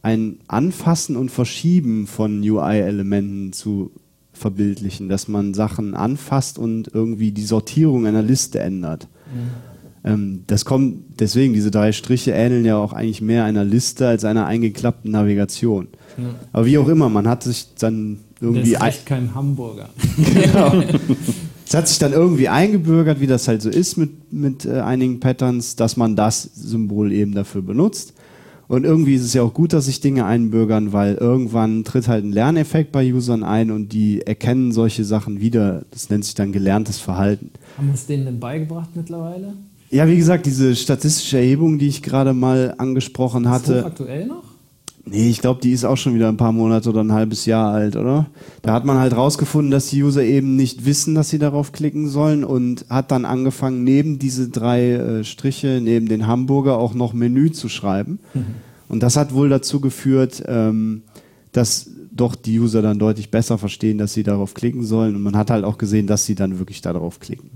[0.02, 3.92] ein Anfassen und Verschieben von UI-Elementen zu
[4.34, 9.08] verbildlichen, dass man Sachen anfasst und irgendwie die Sortierung einer Liste ändert.
[9.34, 9.72] Mhm.
[10.04, 14.26] Ähm, das kommt deswegen, diese drei Striche ähneln ja auch eigentlich mehr einer Liste als
[14.26, 15.90] einer eingeklappten Navigation.
[16.18, 16.24] Ja.
[16.52, 18.74] Aber wie auch immer, man hat sich dann irgendwie.
[18.74, 19.90] Das ist kein Hamburger.
[20.18, 20.84] genau.
[21.68, 25.20] Es hat sich dann irgendwie eingebürgert, wie das halt so ist mit, mit äh, einigen
[25.20, 28.14] Patterns, dass man das Symbol eben dafür benutzt.
[28.72, 32.24] Und irgendwie ist es ja auch gut, dass sich Dinge einbürgern, weil irgendwann tritt halt
[32.24, 35.84] ein Lerneffekt bei Usern ein und die erkennen solche Sachen wieder.
[35.92, 37.52] Das nennt sich dann gelerntes Verhalten.
[37.78, 39.56] Haben wir es denen denn beigebracht mittlerweile?
[39.90, 43.74] Ja, wie gesagt, diese statistische Erhebung, die ich gerade mal angesprochen hatte.
[43.74, 44.51] Ist aktuell noch?
[45.04, 47.74] Nee, ich glaube, die ist auch schon wieder ein paar Monate oder ein halbes Jahr
[47.74, 48.28] alt, oder?
[48.62, 52.08] Da hat man halt rausgefunden, dass die User eben nicht wissen, dass sie darauf klicken
[52.08, 57.14] sollen und hat dann angefangen, neben diese drei äh, Striche, neben den Hamburger auch noch
[57.14, 58.20] Menü zu schreiben.
[58.34, 58.46] Mhm.
[58.90, 61.02] Und das hat wohl dazu geführt, ähm,
[61.52, 65.16] dass doch die User dann deutlich besser verstehen, dass sie darauf klicken sollen.
[65.16, 67.50] Und man hat halt auch gesehen, dass sie dann wirklich darauf klicken.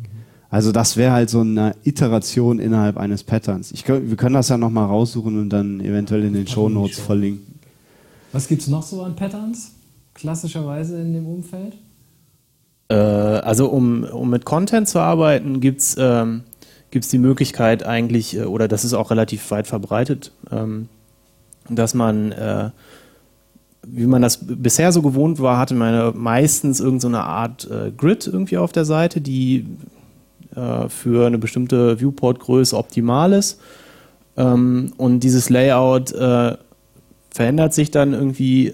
[0.55, 3.73] Also das wäre halt so eine Iteration innerhalb eines Patterns.
[3.73, 7.59] Ich, wir können das ja nochmal raussuchen und dann eventuell in den Show Notes verlinken.
[8.31, 9.73] Was gibt es noch so an Patterns,
[10.13, 11.73] klassischerweise in dem Umfeld?
[12.87, 16.43] Äh, also um, um mit Content zu arbeiten, gibt es ähm,
[16.93, 20.87] die Möglichkeit eigentlich, äh, oder das ist auch relativ weit verbreitet, ähm,
[21.67, 22.69] dass man äh,
[23.85, 28.25] wie man das bisher so gewohnt war, hatte man meistens irgendeine so Art äh, Grid
[28.25, 29.65] irgendwie auf der Seite, die
[30.55, 33.59] äh, für eine bestimmte Viewport-Größe optimal ist.
[34.37, 36.57] Ähm, und dieses Layout äh,
[37.29, 38.73] verändert sich dann irgendwie,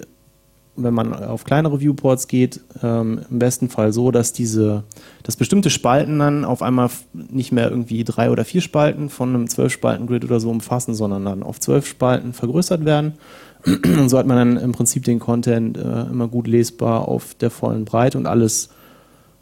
[0.75, 4.83] wenn man auf kleinere Viewports geht, ähm, im besten Fall so, dass diese,
[5.23, 9.49] dass bestimmte Spalten dann auf einmal nicht mehr irgendwie drei oder vier Spalten von einem
[9.49, 13.13] Zwölf-Spalten-Grid oder so umfassen, sondern dann auf zwölf Spalten vergrößert werden.
[13.65, 17.51] Und so hat man dann im Prinzip den Content äh, immer gut lesbar auf der
[17.51, 18.69] vollen Breite und alles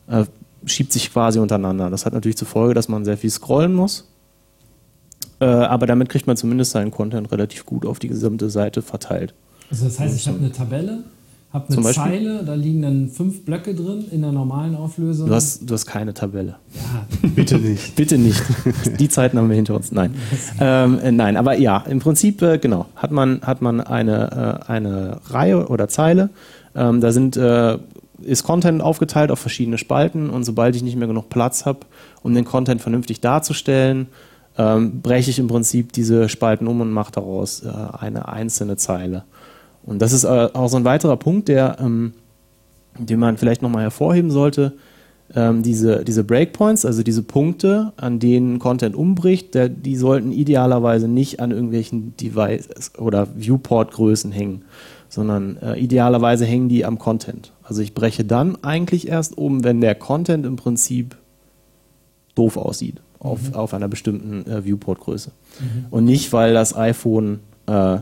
[0.08, 0.26] äh,
[0.66, 1.90] schiebt sich quasi untereinander.
[1.90, 4.08] Das hat natürlich zur Folge, dass man sehr viel scrollen muss.
[5.40, 9.34] Äh, aber damit kriegt man zumindest seinen Content relativ gut auf die gesamte Seite verteilt.
[9.72, 11.04] Also das heißt, ich habe eine Tabelle,
[11.54, 15.28] habe eine Zeile, da liegen dann fünf Blöcke drin in der normalen Auflösung.
[15.30, 16.58] Du hast, du hast keine Tabelle.
[16.76, 17.96] Ja, bitte nicht.
[17.96, 18.42] bitte nicht.
[19.00, 19.92] Die Zeiten haben wir hinter uns.
[19.92, 20.14] Nein.
[20.62, 24.72] Ähm, äh, nein, aber ja, im Prinzip, äh, genau, hat man, hat man eine, äh,
[24.72, 26.30] eine Reihe oder Zeile.
[26.76, 27.78] Ähm, da sind äh,
[28.24, 31.80] ist Content aufgeteilt auf verschiedene Spalten und sobald ich nicht mehr genug Platz habe,
[32.22, 34.08] um den Content vernünftig darzustellen,
[34.58, 39.24] ähm, breche ich im Prinzip diese Spalten um und mache daraus äh, eine einzelne Zeile.
[39.84, 42.14] Und das ist äh, auch so ein weiterer Punkt, der, ähm,
[42.98, 44.74] den man vielleicht nochmal hervorheben sollte.
[45.36, 51.08] Ähm, diese, diese Breakpoints, also diese Punkte, an denen Content umbricht, der, die sollten idealerweise
[51.08, 54.64] nicht an irgendwelchen Devices oder Viewport-Größen hängen,
[55.10, 57.52] sondern äh, idealerweise hängen die am Content.
[57.64, 61.18] Also ich breche dann eigentlich erst um, wenn der Content im Prinzip
[62.36, 63.56] doof aussieht auf, mhm.
[63.56, 65.32] auf einer bestimmten äh, Viewport-Größe.
[65.60, 65.86] Mhm.
[65.90, 67.98] Und nicht, weil das iPhone äh,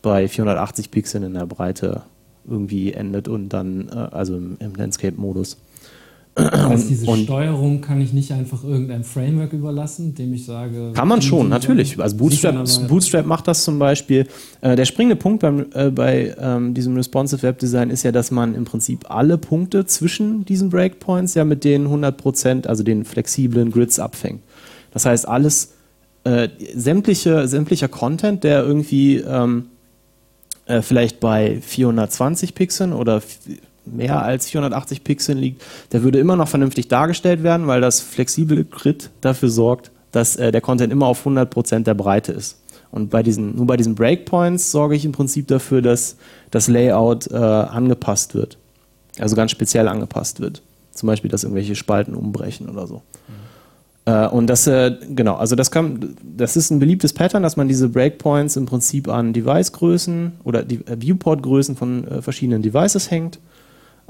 [0.00, 2.02] bei 480 Pixeln in der Breite
[2.48, 5.58] irgendwie endet und dann, äh, also im, im Landscape-Modus.
[6.34, 10.92] Also diese und Steuerung kann ich nicht einfach irgendeinem Framework überlassen, dem ich sage.
[10.94, 12.00] Kann man schon, natürlich.
[12.00, 14.26] Also Bootstrap, Bootstrap macht das zum Beispiel.
[14.62, 18.30] Äh, der springende Punkt beim, äh, bei ähm, diesem Responsive Web Design ist ja, dass
[18.30, 23.70] man im Prinzip alle Punkte zwischen diesen Breakpoints ja mit den 100%, also den flexiblen
[23.70, 24.40] Grids abfängt.
[24.92, 25.74] Das heißt, alles,
[26.24, 29.66] äh, sämtliche, sämtlicher Content, der irgendwie ähm,
[30.64, 33.20] äh, vielleicht bei 420 Pixeln oder
[33.84, 38.64] mehr als 480 Pixeln liegt, der würde immer noch vernünftig dargestellt werden, weil das flexible
[38.64, 42.58] Grid dafür sorgt, dass äh, der Content immer auf 100% der Breite ist.
[42.90, 46.16] Und bei diesen, nur bei diesen Breakpoints sorge ich im Prinzip dafür, dass
[46.50, 48.58] das Layout äh, angepasst wird.
[49.18, 50.62] Also ganz speziell angepasst wird.
[50.92, 52.96] Zum Beispiel, dass irgendwelche Spalten umbrechen oder so.
[53.28, 54.12] Mhm.
[54.12, 57.68] Äh, und das, äh, genau, also das kann, das ist ein beliebtes Pattern, dass man
[57.68, 63.38] diese Breakpoints im Prinzip an Device-Größen oder die, äh, Viewport-Größen von äh, verschiedenen Devices hängt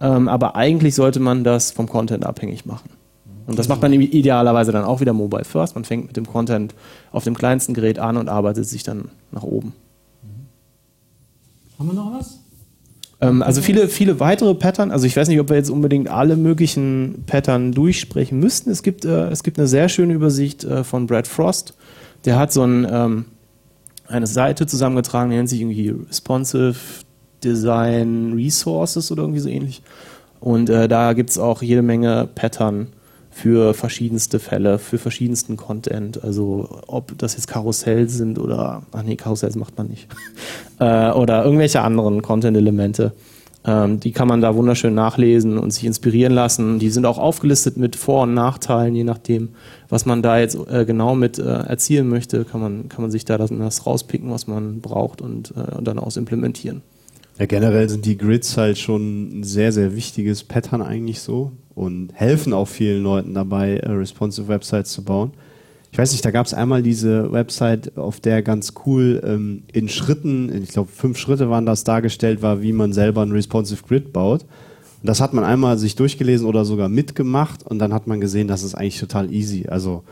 [0.01, 2.91] ähm, aber eigentlich sollte man das vom Content abhängig machen.
[3.47, 5.75] Und das macht man idealerweise dann auch wieder mobile first.
[5.75, 6.75] Man fängt mit dem Content
[7.11, 9.75] auf dem kleinsten Gerät an und arbeitet sich dann nach oben.
[11.79, 12.39] Haben wir noch was?
[13.21, 14.91] Ähm, also viele, viele weitere Pattern.
[14.91, 18.71] Also ich weiß nicht, ob wir jetzt unbedingt alle möglichen Pattern durchsprechen müssten.
[18.71, 21.75] Es gibt, äh, es gibt eine sehr schöne Übersicht äh, von Brad Frost.
[22.25, 23.25] Der hat so ein, ähm,
[24.07, 26.77] eine Seite zusammengetragen, die nennt sich irgendwie Responsive
[27.45, 29.83] Design Resources oder irgendwie so ähnlich.
[30.41, 32.89] Und äh, da gibt es auch jede Menge Pattern
[33.31, 36.23] für verschiedenste Fälle, für verschiedensten Content.
[36.23, 40.09] Also ob das jetzt Karussells sind oder, ach nee, Karussells macht man nicht.
[40.79, 43.13] äh, oder irgendwelche anderen Content-Elemente.
[43.65, 46.79] Ähm, die kann man da wunderschön nachlesen und sich inspirieren lassen.
[46.79, 49.51] Die sind auch aufgelistet mit Vor- und Nachteilen, je nachdem,
[49.89, 53.25] was man da jetzt äh, genau mit äh, erzielen möchte, kann man, kann man sich
[53.25, 56.83] da das, das rauspicken, was man braucht und, äh, und dann aus implementieren.
[57.39, 62.11] Ja, generell sind die Grids halt schon ein sehr, sehr wichtiges Pattern eigentlich so und
[62.15, 65.33] helfen auch vielen Leuten dabei, äh, responsive Websites zu bauen.
[65.91, 69.89] Ich weiß nicht, da gab es einmal diese Website, auf der ganz cool ähm, in
[69.91, 74.13] Schritten, ich glaube fünf Schritte waren das dargestellt war, wie man selber ein responsive Grid
[74.13, 74.43] baut.
[74.43, 78.49] Und das hat man einmal sich durchgelesen oder sogar mitgemacht und dann hat man gesehen,
[78.49, 79.67] das ist eigentlich total easy.
[79.69, 80.05] Also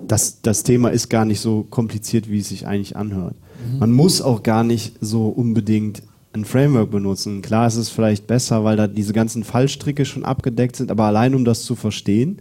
[0.00, 3.36] das, das Thema ist gar nicht so kompliziert, wie es sich eigentlich anhört.
[3.72, 3.78] Mhm.
[3.78, 6.02] Man muss auch gar nicht so unbedingt
[6.34, 7.42] ein Framework benutzen.
[7.42, 11.34] Klar, es ist vielleicht besser, weil da diese ganzen Fallstricke schon abgedeckt sind, aber allein
[11.34, 12.38] um das zu verstehen,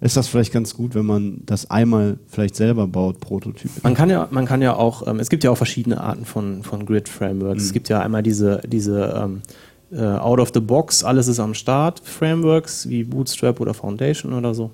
[0.00, 3.70] ist das vielleicht ganz gut, wenn man das einmal vielleicht selber baut, Prototyp.
[3.82, 6.62] Man kann ja, man kann ja auch, ähm, es gibt ja auch verschiedene Arten von,
[6.62, 7.62] von Grid-Frameworks.
[7.62, 7.66] Mhm.
[7.66, 9.42] Es gibt ja einmal diese, diese ähm,
[9.92, 14.54] äh, Out of the Box, alles ist am Start, Frameworks wie Bootstrap oder Foundation oder
[14.54, 14.70] so.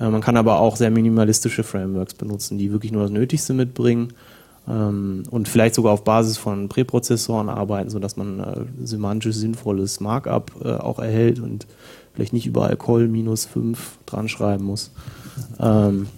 [0.00, 4.12] Äh, man kann aber auch sehr minimalistische Frameworks benutzen, die wirklich nur das Nötigste mitbringen
[4.66, 10.72] und vielleicht sogar auf Basis von Präprozessoren arbeiten, sodass man äh, semantisch sinnvolles Markup äh,
[10.72, 11.66] auch erhält und
[12.14, 14.90] vielleicht nicht überall col minus 5 dran schreiben muss.
[15.60, 16.08] Ähm,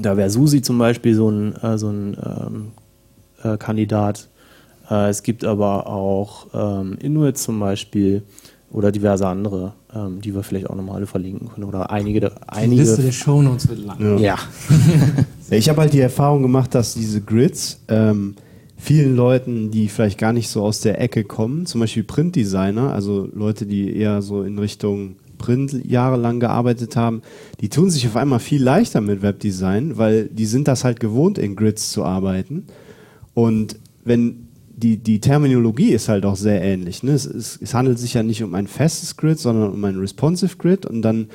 [0.00, 2.72] da wäre Susi zum Beispiel so ein, äh, so ein ähm,
[3.42, 4.28] äh, Kandidat.
[4.90, 8.22] Äh, es gibt aber auch ähm, Inuit zum Beispiel
[8.70, 11.64] oder diverse andere, ähm, die wir vielleicht auch nochmal alle verlinken können.
[11.64, 12.20] Oder einige.
[12.20, 14.18] Die einige Liste der Shownotes wird lang.
[14.18, 14.36] Ja.
[15.50, 18.34] ich habe halt die Erfahrung gemacht, dass diese Grids ähm,
[18.76, 23.28] vielen Leuten, die vielleicht gar nicht so aus der Ecke kommen, zum Beispiel Printdesigner, also
[23.32, 27.22] Leute, die eher so in Richtung Print jahrelang gearbeitet haben,
[27.60, 31.38] die tun sich auf einmal viel leichter mit Webdesign, weil die sind das halt gewohnt,
[31.38, 32.64] in Grids zu arbeiten.
[33.34, 37.02] Und wenn die, die Terminologie ist halt auch sehr ähnlich.
[37.02, 37.12] Ne?
[37.12, 40.56] Es, es, es, handelt sich ja nicht um ein festes Grid, sondern um ein responsive
[40.56, 41.26] Grid und dann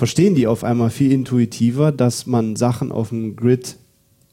[0.00, 3.76] verstehen die auf einmal viel intuitiver, dass man Sachen auf dem Grid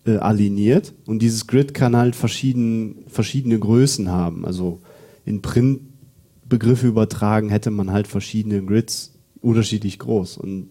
[0.05, 4.45] äh, aligniert und dieses Grid kann halt verschieden, verschiedene Größen haben.
[4.45, 4.79] Also
[5.25, 10.69] in Printbegriffe übertragen hätte man halt verschiedene Grids unterschiedlich groß und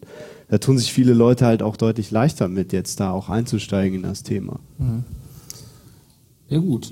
[0.49, 4.03] da tun sich viele Leute halt auch deutlich leichter mit, jetzt da auch einzusteigen in
[4.03, 4.61] das Thema.
[4.79, 5.05] Mhm.
[6.49, 6.91] Ja gut.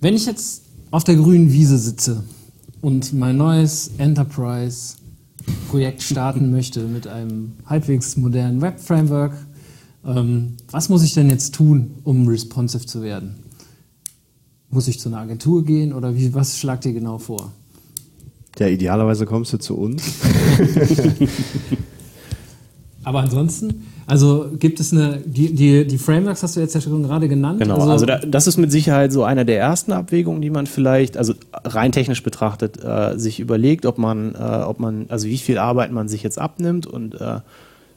[0.00, 2.22] Wenn ich jetzt auf der grünen Wiese sitze
[2.80, 3.90] und mein neues
[5.40, 9.32] Enterprise-Projekt starten möchte mit einem halbwegs modernen Web-Framework,
[10.04, 13.36] ähm, was muss ich denn jetzt tun, um responsive zu werden?
[14.70, 17.52] Muss ich zu einer Agentur gehen oder wie, was schlagt ihr genau vor?
[18.58, 20.02] Ja, idealerweise kommst du zu uns.
[23.04, 27.04] Aber ansonsten, also gibt es eine, die, die, die Frameworks hast du jetzt ja schon
[27.04, 27.60] gerade genannt.
[27.60, 30.66] Genau, also, also da, das ist mit Sicherheit so einer der ersten Abwägungen, die man
[30.66, 35.38] vielleicht, also rein technisch betrachtet, äh, sich überlegt, ob man, äh, ob man, also wie
[35.38, 37.38] viel Arbeit man sich jetzt abnimmt und äh,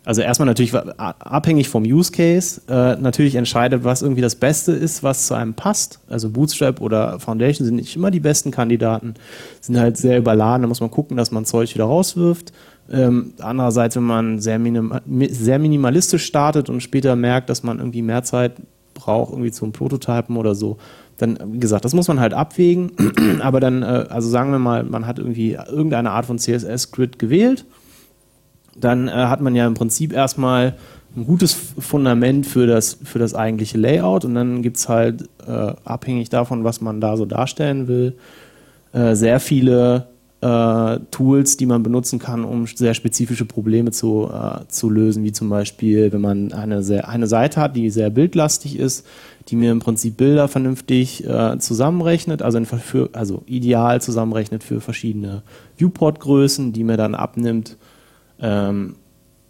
[0.06, 5.02] also erstmal natürlich abhängig vom Use Case, äh, natürlich entscheidet, was irgendwie das Beste ist,
[5.02, 6.00] was zu einem passt.
[6.10, 9.14] Also Bootstrap oder Foundation sind nicht immer die besten Kandidaten,
[9.62, 12.52] sind halt sehr überladen, da muss man gucken, dass man Zeug wieder rauswirft.
[12.92, 14.94] Ähm, andererseits, wenn man sehr, minim
[15.30, 18.54] sehr minimalistisch startet und später merkt, dass man irgendwie mehr Zeit
[18.94, 20.78] braucht, irgendwie zum Prototypen oder so,
[21.18, 22.92] dann, wie gesagt, das muss man halt abwägen.
[23.42, 27.66] Aber dann, äh, also sagen wir mal, man hat irgendwie irgendeine Art von CSS-Grid gewählt,
[28.76, 30.76] dann äh, hat man ja im Prinzip erstmal
[31.16, 35.74] ein gutes Fundament für das, für das eigentliche Layout und dann gibt es halt, äh,
[35.84, 38.16] abhängig davon, was man da so darstellen will,
[38.94, 40.08] äh, sehr viele
[40.44, 45.32] äh, Tools, die man benutzen kann, um sehr spezifische Probleme zu, äh, zu lösen, wie
[45.32, 49.06] zum Beispiel, wenn man eine, sehr, eine Seite hat, die sehr bildlastig ist,
[49.48, 55.44] die mir im Prinzip Bilder vernünftig äh, zusammenrechnet, also, für, also ideal zusammenrechnet für verschiedene
[55.78, 57.78] Viewport-Größen, die mir dann abnimmt,
[58.40, 58.96] ähm,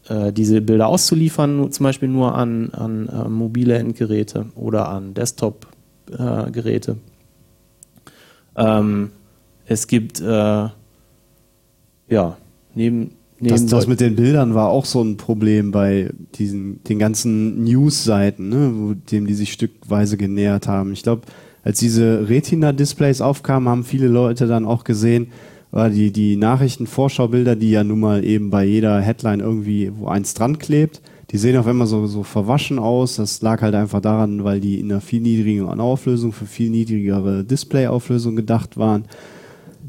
[0.08, 6.98] äh, diese Bilder auszuliefern, zum Beispiel nur an, an äh, mobile Endgeräte oder an Desktop-Geräte.
[8.56, 9.12] Ähm,
[9.66, 10.68] es gibt äh,
[12.10, 12.38] ja,
[12.76, 17.64] neben, das, das mit den Bildern war auch so ein Problem bei diesen den ganzen
[17.64, 20.94] News-Seiten, ne, dem die sich stückweise genähert haben.
[20.94, 21.24] Ich glaube,
[21.64, 25.28] als diese Retina-Displays aufkamen, haben viele Leute dann auch gesehen,
[25.74, 30.36] war die, die Nachrichten-Vorschaubilder, die ja nun mal eben bei jeder Headline irgendwie, wo eins
[30.36, 33.16] dran klebt, die sehen auf einmal so, so verwaschen aus.
[33.16, 37.44] Das lag halt einfach daran, weil die in einer viel niedrigeren Auflösung für viel niedrigere
[37.44, 39.06] Display-Auflösung gedacht waren.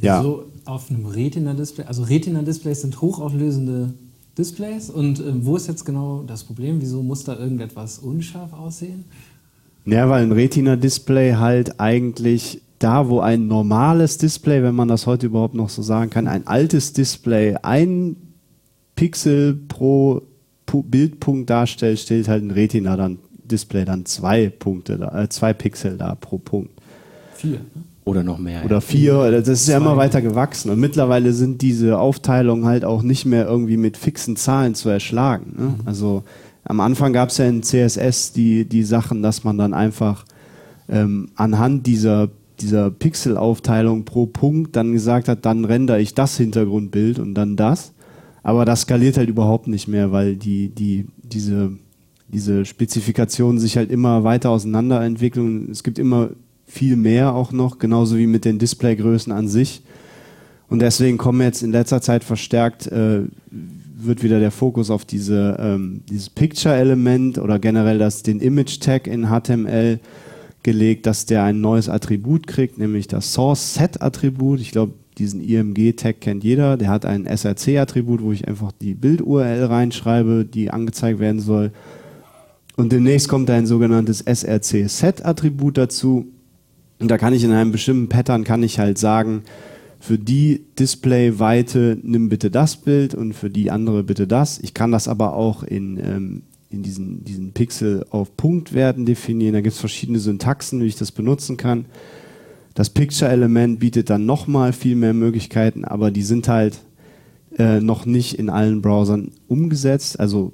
[0.01, 0.23] Ja.
[0.23, 3.93] So auf einem Retina-Display, also Retina-Displays sind hochauflösende
[4.39, 6.81] Displays und äh, wo ist jetzt genau das Problem?
[6.81, 9.05] Wieso muss da irgendetwas unscharf aussehen?
[9.85, 15.27] Ja, weil ein Retina-Display halt eigentlich da, wo ein normales Display, wenn man das heute
[15.27, 18.17] überhaupt noch so sagen kann, ein altes Display ein
[18.97, 20.23] Pixel pro
[20.67, 25.99] Bildpunkt darstellt, stellt halt ein Retina dann Display dann zwei Punkte, da, äh, zwei Pixel
[25.99, 26.71] da pro Punkt.
[27.35, 27.59] Vier.
[27.59, 27.83] Ne?
[28.05, 28.65] Oder noch mehr.
[28.65, 29.31] Oder vier.
[29.31, 30.71] Das ist ja immer weiter gewachsen.
[30.71, 35.55] Und mittlerweile sind diese Aufteilungen halt auch nicht mehr irgendwie mit fixen Zahlen zu erschlagen.
[35.57, 35.65] Ne?
[35.65, 35.75] Mhm.
[35.87, 36.25] Also
[36.65, 40.27] am Anfang gab es ja in CSS die, die Sachen, dass man dann einfach
[40.89, 42.29] ähm, anhand dieser
[42.61, 47.93] dieser Pixelaufteilung pro Punkt dann gesagt hat, dann rendere ich das Hintergrundbild und dann das.
[48.43, 51.73] Aber das skaliert halt überhaupt nicht mehr, weil die, die, diese,
[52.29, 55.71] diese Spezifikationen sich halt immer weiter auseinanderentwickeln.
[55.71, 56.31] Es gibt immer
[56.67, 59.83] viel mehr auch noch, genauso wie mit den Displaygrößen an sich.
[60.69, 63.23] Und deswegen kommen jetzt in letzter Zeit verstärkt, äh,
[63.97, 69.29] wird wieder der Fokus auf diese, ähm, dieses Picture-Element oder generell das, den Image-Tag in
[69.29, 70.01] HTML
[70.65, 74.59] gelegt, dass der ein neues Attribut kriegt, nämlich das Source-Set-Attribut.
[74.61, 76.77] Ich glaube, diesen IMG-Tag kennt jeder.
[76.77, 81.71] Der hat ein SRC-Attribut, wo ich einfach die Bild-URL reinschreibe, die angezeigt werden soll.
[82.77, 86.27] Und demnächst kommt ein sogenanntes SRC-Set-Attribut dazu.
[86.99, 89.43] Und da kann ich in einem bestimmten Pattern kann ich halt sagen,
[90.01, 94.59] für die Display-Weite nimm bitte das Bild und für die andere bitte das.
[94.59, 96.43] Ich kann das aber auch in ähm,
[96.75, 99.55] in diesen, diesen Pixel auf Punktwerten definieren.
[99.55, 101.87] Da gibt es verschiedene Syntaxen, wie ich das benutzen kann.
[102.75, 106.81] Das Picture-Element bietet dann nochmal viel mehr Möglichkeiten, aber die sind halt
[107.57, 110.53] äh, noch nicht in allen Browsern umgesetzt, also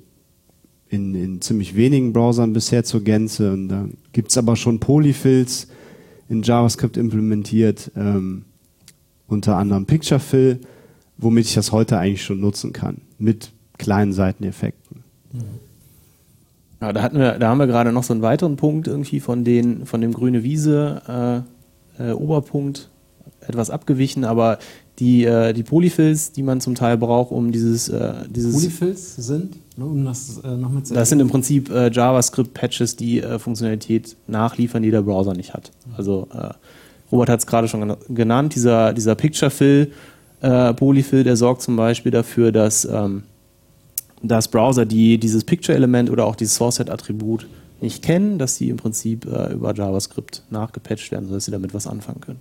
[0.91, 3.53] in, in ziemlich wenigen Browsern bisher zur Gänze.
[3.53, 5.69] Und da gibt es aber schon Polyfills
[6.29, 8.45] in JavaScript implementiert, ähm,
[9.27, 10.61] unter anderem Picture-Fill,
[11.17, 15.03] womit ich das heute eigentlich schon nutzen kann, mit kleinen Seiteneffekten.
[15.33, 15.70] Mhm.
[16.81, 19.45] Ja, da hatten wir, da haben wir gerade noch so einen weiteren Punkt irgendwie von
[19.45, 21.45] den, von dem grüne Wiese
[21.99, 22.89] äh, äh, Oberpunkt
[23.47, 24.59] etwas abgewichen, aber
[24.99, 29.57] die, äh, die Polyfills, die man zum Teil braucht, um dieses, äh, dieses Polyfills sind,
[29.77, 33.39] ne, um das äh, noch mit zu Das sind im Prinzip äh, JavaScript-Patches, die äh,
[33.39, 35.73] Funktionalität nachliefern, die der Browser nicht hat.
[35.97, 36.51] Also äh,
[37.11, 39.93] Robert hat es gerade schon genannt, dieser, dieser Picture-Fill,
[40.43, 43.25] äh, Polyfill, der sorgt zum Beispiel dafür, dass ähm,
[44.23, 47.47] dass Browser, die dieses Picture-Element oder auch dieses Source-Set-Attribut
[47.81, 51.87] nicht kennen, dass sie im Prinzip äh, über JavaScript nachgepatcht werden, sodass sie damit was
[51.87, 52.41] anfangen können.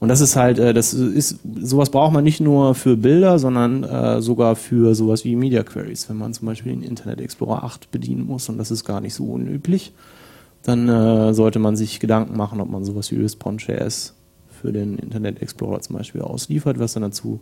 [0.00, 3.84] Und das ist halt, äh, das ist, sowas braucht man nicht nur für Bilder, sondern
[3.84, 6.08] äh, sogar für sowas wie Media Queries.
[6.08, 9.14] Wenn man zum Beispiel den Internet Explorer 8 bedienen muss, und das ist gar nicht
[9.14, 9.92] so unüblich,
[10.62, 14.14] dann äh, sollte man sich Gedanken machen, ob man sowas wie Response.js
[14.60, 17.40] für den Internet Explorer zum Beispiel ausliefert, was dann dazu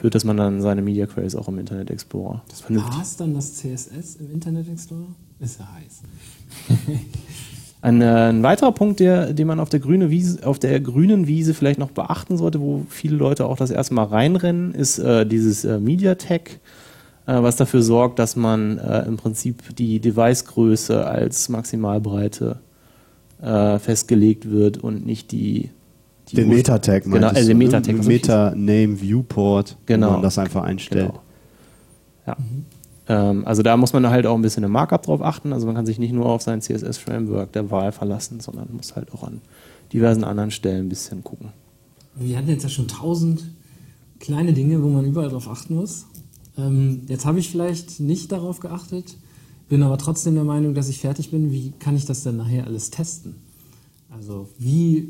[0.00, 2.42] führt, dass man dann seine Media Queries auch im Internet Explorer.
[2.48, 3.16] Das vernünftig.
[3.18, 5.08] dann das CSS im Internet Explorer?
[5.38, 6.78] Ist ja heiß.
[7.82, 11.26] Ein, äh, ein, weiterer Punkt, der, den man auf der, grüne Wiese, auf der grünen
[11.26, 15.24] Wiese vielleicht noch beachten sollte, wo viele Leute auch das erste Mal reinrennen, ist äh,
[15.24, 16.60] dieses äh, Media Tag,
[17.24, 22.58] äh, was dafür sorgt, dass man äh, im Prinzip die Devicegröße als Maximalbreite
[23.40, 25.70] äh, festgelegt wird und nicht die
[26.32, 27.96] den Meta-Tag genau, also den Meta-Tag.
[27.96, 28.02] Ne?
[28.02, 30.08] Meta-Name-Viewport, genau.
[30.08, 31.08] wo man das einfach einstellt.
[31.08, 31.22] Genau.
[32.26, 32.36] Ja.
[32.38, 32.64] Mhm.
[33.08, 35.52] Ähm, also da muss man halt auch ein bisschen im Markup drauf achten.
[35.52, 39.12] Also man kann sich nicht nur auf sein CSS-Framework der Wahl verlassen, sondern muss halt
[39.12, 39.40] auch an
[39.92, 41.48] diversen anderen Stellen ein bisschen gucken.
[42.14, 43.44] Wir hatten jetzt ja schon tausend
[44.20, 46.06] kleine Dinge, wo man überall drauf achten muss.
[46.56, 49.16] Ähm, jetzt habe ich vielleicht nicht darauf geachtet,
[49.68, 51.50] bin aber trotzdem der Meinung, dass ich fertig bin.
[51.50, 53.36] Wie kann ich das denn nachher alles testen?
[54.10, 55.08] Also wie,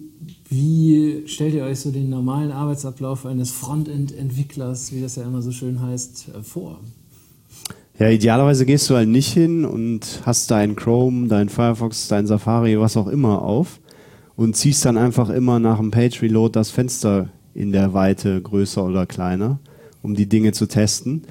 [0.48, 5.52] wie stellt ihr euch so den normalen Arbeitsablauf eines Frontend-Entwicklers, wie das ja immer so
[5.52, 6.80] schön heißt, äh, vor?
[7.98, 12.78] Ja, idealerweise gehst du halt nicht hin und hast deinen Chrome, deinen Firefox, dein Safari,
[12.78, 13.80] was auch immer auf
[14.36, 18.82] und ziehst dann einfach immer nach dem Page Reload das Fenster in der Weite größer
[18.82, 19.58] oder kleiner,
[20.02, 21.24] um die Dinge zu testen.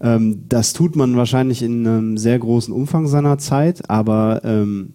[0.00, 4.94] Ähm, das tut man wahrscheinlich in einem sehr großen Umfang seiner Zeit, aber ähm,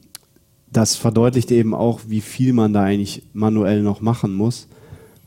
[0.74, 4.68] das verdeutlicht eben auch, wie viel man da eigentlich manuell noch machen muss.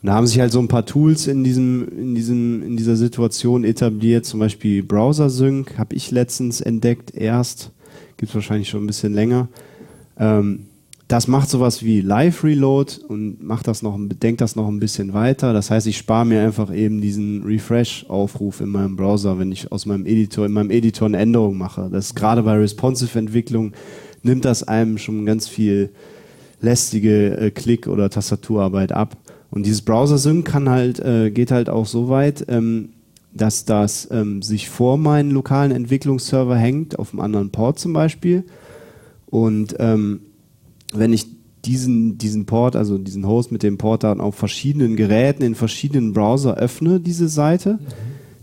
[0.02, 2.96] Und da haben sich halt so ein paar Tools in diesem, in diesem, in dieser
[2.96, 4.26] Situation etabliert.
[4.26, 7.70] Zum Beispiel Browser Sync habe ich letztens entdeckt erst.
[8.16, 9.48] Gibt es wahrscheinlich schon ein bisschen länger.
[10.18, 10.66] Ähm,
[11.08, 15.12] das macht sowas wie Live Reload und macht das noch, denkt das noch ein bisschen
[15.12, 15.52] weiter.
[15.52, 19.86] Das heißt, ich spare mir einfach eben diesen Refresh-Aufruf in meinem Browser, wenn ich aus
[19.86, 21.88] meinem Editor, in meinem Editor eine Änderung mache.
[21.92, 23.72] Das ist gerade bei Responsive-Entwicklung
[24.26, 25.90] nimmt das einem schon ganz viel
[26.60, 29.16] lästige äh, Klick- oder Tastaturarbeit ab.
[29.50, 32.90] Und dieses Browser-Sync kann halt, äh, geht halt auch so weit, ähm,
[33.32, 38.44] dass das ähm, sich vor meinen lokalen Entwicklungsserver hängt, auf einem anderen Port zum Beispiel.
[39.26, 40.20] Und ähm,
[40.92, 41.26] wenn ich
[41.64, 46.12] diesen, diesen Port, also diesen Host mit dem Port dann auf verschiedenen Geräten, in verschiedenen
[46.12, 47.78] Browser öffne, diese Seite, mhm.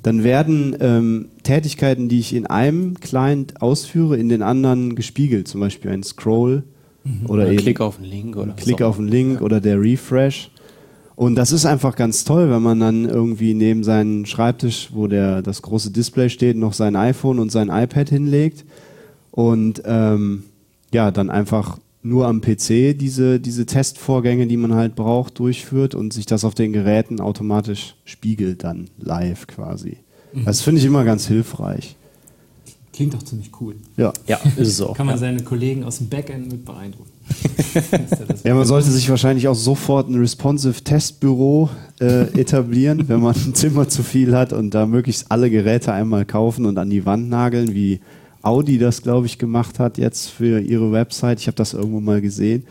[0.04, 5.48] dann werden ähm, Tätigkeiten, die ich in einem Client ausführe, in den anderen gespiegelt.
[5.48, 6.64] Zum Beispiel ein Scroll
[7.04, 7.26] mhm.
[7.28, 8.86] oder, oder Klick auf den Link oder Klick so.
[8.86, 9.42] auf den Link ja.
[9.42, 10.50] oder der Refresh.
[11.16, 15.44] Und das ist einfach ganz toll, wenn man dann irgendwie neben seinen Schreibtisch, wo der,
[15.44, 18.66] das große Display steht, noch sein iPhone und sein iPad hinlegt
[19.30, 20.44] und ähm,
[20.92, 26.14] ja, dann einfach nur am PC diese, diese Testvorgänge, die man halt braucht, durchführt und
[26.14, 29.98] sich das auf den Geräten automatisch spiegelt dann live quasi.
[30.34, 30.46] Mhm.
[30.46, 31.96] Das finde ich immer ganz hilfreich.
[32.94, 33.76] Klingt doch ziemlich cool.
[33.98, 34.96] Ja, ja ist es auch.
[34.96, 37.10] Kann man seine Kollegen aus dem Backend mit beeindrucken.
[38.44, 41.70] ja, man sollte sich wahrscheinlich auch sofort ein responsive Testbüro
[42.00, 46.26] äh, etablieren, wenn man ein Zimmer zu viel hat und da möglichst alle Geräte einmal
[46.26, 48.00] kaufen und an die Wand nageln, wie
[48.44, 51.40] Audi das, glaube ich, gemacht hat jetzt für ihre Website.
[51.40, 52.66] Ich habe das irgendwo mal gesehen.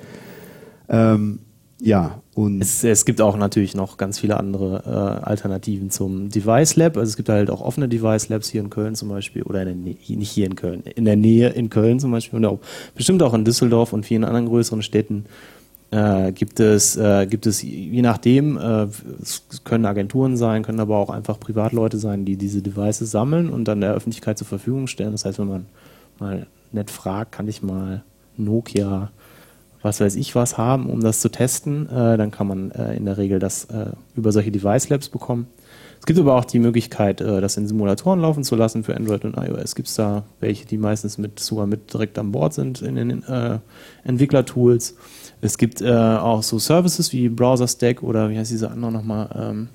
[0.88, 1.40] Ähm,
[1.84, 2.62] ja, und.
[2.62, 6.96] Es, es, gibt auch natürlich noch ganz viele andere äh, Alternativen zum Device Lab.
[6.96, 9.66] Also es gibt halt auch offene Device Labs hier in Köln zum Beispiel oder in
[9.66, 12.60] der Nähe, nicht hier in Köln, in der Nähe in Köln zum Beispiel und auch
[12.94, 15.26] bestimmt auch in Düsseldorf und vielen anderen größeren Städten
[15.90, 18.86] äh, gibt es, äh, gibt es je nachdem, äh,
[19.20, 23.66] es können Agenturen sein, können aber auch einfach Privatleute sein, die diese Devices sammeln und
[23.66, 25.12] dann der Öffentlichkeit zur Verfügung stellen.
[25.12, 25.66] Das heißt, wenn man
[26.20, 28.02] mal nett fragt, kann ich mal
[28.36, 29.10] Nokia,
[29.82, 33.04] was weiß ich was haben, um das zu testen, äh, dann kann man äh, in
[33.04, 35.46] der Regel das äh, über solche Device Labs bekommen.
[35.98, 39.36] Es gibt aber auch die Möglichkeit, das in Simulatoren laufen zu lassen für Android und
[39.36, 39.76] iOS.
[39.76, 43.22] Gibt es da welche, die meistens mit sogar mit direkt an Bord sind in den
[44.02, 44.96] Entwicklertools.
[45.40, 49.28] Es gibt äh, auch so Services wie Browser Stack oder wie heißt diese andere nochmal?
[49.36, 49.68] Ähm,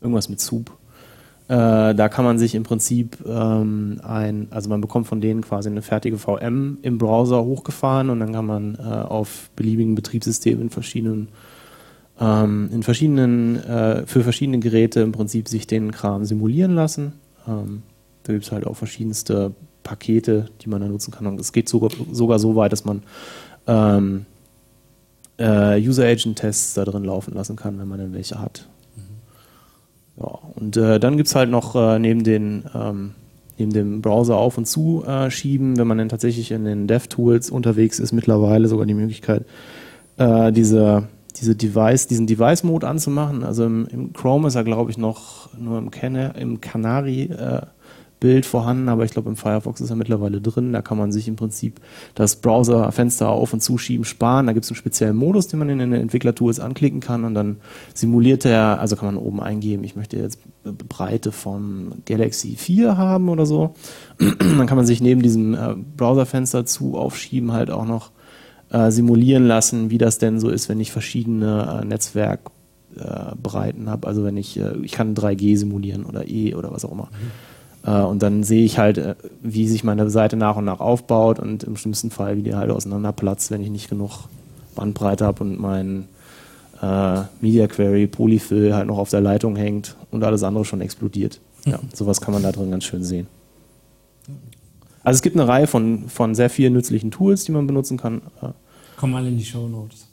[0.00, 0.70] irgendwas mit Soup.
[1.50, 5.68] Äh, da kann man sich im Prinzip ähm, ein, also man bekommt von denen quasi
[5.68, 10.70] eine fertige VM im Browser hochgefahren und dann kann man äh, auf beliebigen Betriebssystemen in
[10.70, 11.28] verschiedenen,
[12.20, 17.14] ähm, in verschiedenen, äh, für verschiedene Geräte im Prinzip sich den Kram simulieren lassen.
[17.48, 17.82] Ähm,
[18.22, 21.26] da gibt es halt auch verschiedenste Pakete, die man da nutzen kann.
[21.26, 23.02] Und es geht sogar, sogar so weit, dass man
[23.66, 24.24] ähm,
[25.36, 28.68] äh, User-Agent-Tests da drin laufen lassen kann, wenn man denn welche hat.
[30.20, 33.12] Ja, und äh, dann gibt es halt noch äh, neben, den, ähm,
[33.58, 37.50] neben dem Browser auf und zu äh, schieben, wenn man dann tatsächlich in den DevTools
[37.50, 39.44] unterwegs ist, mittlerweile sogar die Möglichkeit,
[40.18, 43.42] äh, diese, diese Device, diesen Device-Mode anzumachen.
[43.44, 47.62] Also im, im, Chrome ist er, glaube ich, noch nur im, Can im Canary äh,
[48.20, 50.74] Bild vorhanden, aber ich glaube im Firefox ist er mittlerweile drin.
[50.74, 51.80] Da kann man sich im Prinzip
[52.14, 54.46] das Browserfenster auf und zuschieben sparen.
[54.46, 57.56] Da gibt es einen speziellen Modus, den man in den Entwicklertools anklicken kann und dann
[57.94, 63.30] simuliert er, also kann man oben eingeben, ich möchte jetzt Breite von Galaxy 4 haben
[63.30, 63.74] oder so.
[64.18, 68.10] dann kann man sich neben diesem äh, Browserfenster zu aufschieben halt auch noch
[68.70, 74.06] äh, simulieren lassen, wie das denn so ist, wenn ich verschiedene äh, Netzwerkbreiten habe.
[74.06, 77.08] Also wenn ich, äh, ich kann 3G simulieren oder E oder was auch immer.
[77.10, 77.49] Mhm äh,
[77.88, 81.64] und dann sehe ich halt, äh, wie sich meine Seite nach und nach aufbaut und
[81.64, 84.28] im schlimmsten Fall, wie die halt auseinanderplatzt, wenn ich nicht genug
[84.74, 86.08] Bandbreite habe und mein
[86.82, 91.40] äh, Media Query Polyfill halt noch auf der Leitung hängt und alles andere schon explodiert.
[91.64, 93.26] Ja, sowas kann man da drin ganz schön sehen.
[95.02, 98.20] Also es gibt eine Reihe von, von sehr vielen nützlichen Tools, die man benutzen kann.
[98.96, 100.06] Kommen alle in die Show Notes.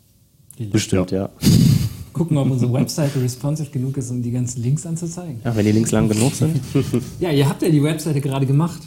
[0.71, 1.29] Bestimmt, ja
[2.17, 5.39] gucken, ob unsere Webseite responsive genug ist, um die ganzen Links anzuzeigen.
[5.43, 6.59] Ja, wenn die Links lang genug sind.
[7.19, 8.81] ja, ihr habt ja die Webseite gerade gemacht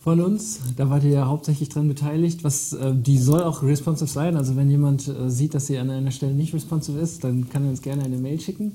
[0.00, 0.60] von uns.
[0.76, 2.42] Da wart ihr ja hauptsächlich dran beteiligt.
[2.42, 4.36] Was, äh, die soll auch responsive sein.
[4.36, 7.64] Also wenn jemand äh, sieht, dass sie an einer Stelle nicht responsive ist, dann kann
[7.64, 8.72] er uns gerne eine Mail schicken.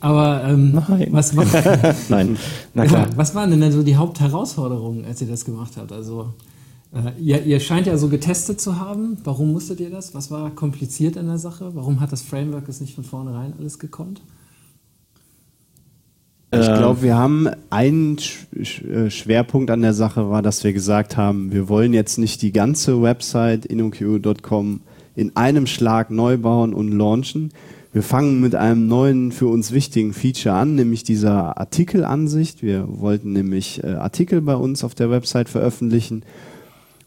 [0.00, 1.08] Aber ähm, Nein.
[1.10, 1.44] Was, war,
[2.08, 2.36] Nein.
[2.74, 3.08] Na klar.
[3.16, 5.90] was waren denn dann so die Hauptherausforderungen, als ihr das gemacht habt?
[5.90, 6.28] Also
[6.92, 9.18] äh, ihr, ihr, scheint ja so getestet zu haben.
[9.24, 10.14] Warum musstet ihr das?
[10.14, 11.74] Was war kompliziert in der Sache?
[11.74, 14.22] Warum hat das Framework es nicht von vornherein alles gekonnt?
[16.50, 16.78] Ich ähm.
[16.78, 18.16] glaube, wir haben einen
[18.56, 22.52] äh, Schwerpunkt an der Sache war, dass wir gesagt haben, wir wollen jetzt nicht die
[22.52, 24.80] ganze Website inoq.com
[25.14, 27.50] in einem Schlag neu bauen und launchen,
[27.92, 32.62] Wir fangen mit einem neuen, für uns wichtigen Feature an, nämlich dieser Artikelansicht.
[32.62, 36.22] Wir wollten nämlich äh, Artikel bei uns auf der Website veröffentlichen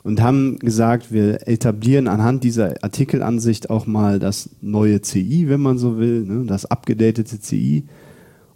[0.03, 5.77] und haben gesagt, wir etablieren anhand dieser Artikelansicht auch mal das neue CI, wenn man
[5.77, 7.83] so will, ne, das abgedatete CI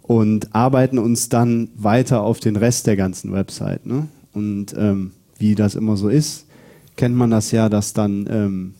[0.02, 3.86] und arbeiten uns dann weiter auf den Rest der ganzen Website.
[3.86, 4.08] Ne?
[4.32, 6.46] Und ähm, wie das immer so ist,
[6.96, 8.74] kennt man das ja, dass dann ähm,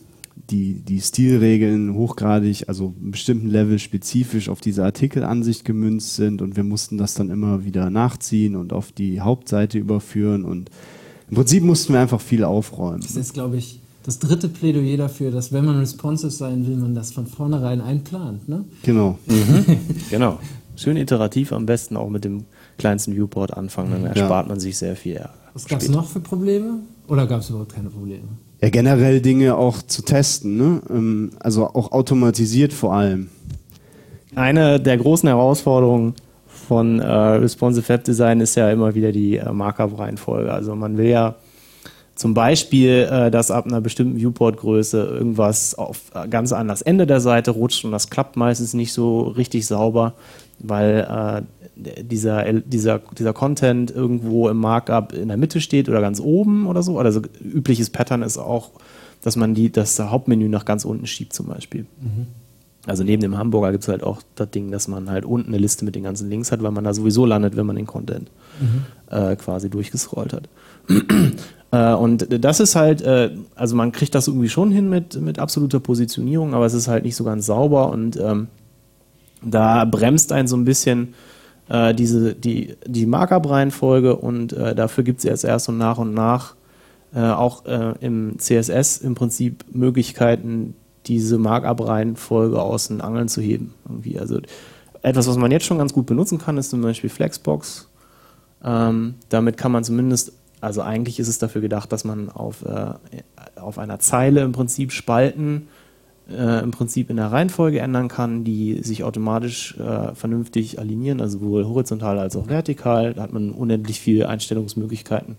[0.51, 6.57] die, die Stilregeln hochgradig, also einem bestimmten Level spezifisch auf diese Artikelansicht gemünzt sind und
[6.57, 10.71] wir mussten das dann immer wieder nachziehen und auf die Hauptseite überführen und
[11.29, 13.01] im Prinzip mussten wir einfach viel aufräumen.
[13.01, 16.95] Das ist, glaube ich, das dritte Plädoyer dafür, dass wenn man responsive sein will, man
[16.95, 18.49] das von vornherein einplant.
[18.49, 18.65] Ne?
[18.83, 19.19] Genau.
[19.27, 19.65] Mhm.
[20.11, 20.39] genau.
[20.77, 22.45] Schön iterativ, am besten auch mit dem
[22.79, 24.49] kleinsten Viewport anfangen, dann erspart ja.
[24.49, 25.25] man sich sehr viel.
[25.55, 26.81] Was gab es noch für Probleme?
[27.09, 28.29] Oder gab es überhaupt keine Probleme?
[28.61, 30.83] Ja, generell Dinge auch zu testen, ne?
[30.91, 33.29] Ähm, also auch automatisiert vor allem.
[34.35, 36.15] Eine der großen Herausforderungen
[36.67, 40.53] von äh, Responsive Web Design ist ja immer wieder die äh, Markup-Reihenfolge.
[40.53, 41.37] Also man will ja
[42.17, 47.07] zum Beispiel, äh, dass ab einer bestimmten Viewport-Größe irgendwas auf äh, ganz an das Ende
[47.07, 50.15] der Seite rutscht und das klappt meistens nicht so richtig sauber,
[50.59, 51.45] weil
[51.77, 56.67] äh, dieser, dieser, dieser Content irgendwo im Markup in der Mitte steht oder ganz oben
[56.67, 56.99] oder so.
[56.99, 58.71] Also übliches Pattern ist auch,
[59.23, 61.85] dass man die, das Hauptmenü nach ganz unten schiebt zum Beispiel.
[62.01, 62.27] Mhm.
[62.87, 65.59] Also neben dem Hamburger gibt es halt auch das Ding, dass man halt unten eine
[65.59, 68.31] Liste mit den ganzen Links hat, weil man da sowieso landet, wenn man den Content
[68.61, 68.85] mhm.
[69.11, 70.49] äh, quasi durchgescrollt hat.
[71.73, 75.41] äh, und das ist halt, äh, also man kriegt das irgendwie schon hin mit, mit
[75.41, 78.47] absoluter Positionierung, aber es ist halt nicht so ganz sauber und ähm,
[79.43, 81.15] da bremst einen so ein bisschen
[81.69, 86.55] äh, diese, die, die Markup-Reihenfolge und dafür gibt es jetzt erst so nach und nach
[87.15, 87.65] auch
[88.01, 90.75] im CSS im Prinzip Möglichkeiten,
[91.07, 93.75] diese Markup-Reihenfolge aus den Angeln zu heben.
[93.89, 94.19] Irgendwie.
[94.19, 94.41] Also
[95.03, 97.89] etwas, was man jetzt schon ganz gut benutzen kann, ist zum Beispiel Flexbox.
[98.65, 102.95] Ähm, damit kann man zumindest, also eigentlich ist es dafür gedacht, dass man auf, äh,
[103.57, 105.69] auf einer Zeile im Prinzip Spalten
[106.29, 111.39] äh, im Prinzip in der Reihenfolge ändern kann, die sich automatisch äh, vernünftig alignieren, also
[111.39, 113.15] sowohl horizontal als auch vertikal.
[113.15, 115.37] Da hat man unendlich viele Einstellungsmöglichkeiten.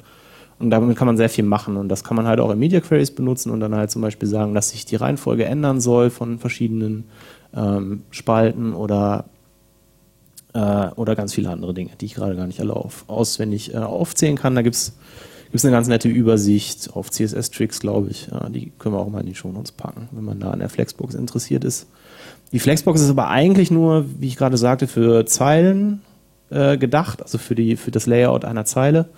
[0.59, 1.77] Und damit kann man sehr viel machen.
[1.77, 4.27] Und das kann man halt auch in Media Queries benutzen und dann halt zum Beispiel
[4.27, 7.05] sagen, dass sich die Reihenfolge ändern soll von verschiedenen
[7.55, 9.25] ähm, Spalten oder,
[10.53, 13.77] äh, oder ganz viele andere Dinge, die ich gerade gar nicht alle auf, auswendig äh,
[13.77, 14.55] aufzählen kann.
[14.55, 14.93] Da gibt es
[15.63, 18.27] eine ganz nette Übersicht auf CSS-Tricks, glaube ich.
[18.31, 20.59] Ja, die können wir auch mal in die Show Notes packen, wenn man da an
[20.59, 21.87] der Flexbox interessiert ist.
[22.51, 26.01] Die Flexbox ist aber eigentlich nur, wie ich gerade sagte, für Zeilen
[26.49, 29.09] äh, gedacht, also für, die, für das Layout einer Zeile.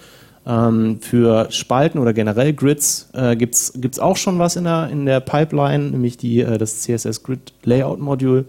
[0.45, 5.05] Ähm, für Spalten oder generell Grids äh, gibt es auch schon was in der, in
[5.05, 8.45] der Pipeline, nämlich die, äh, das CSS Grid Layout Module.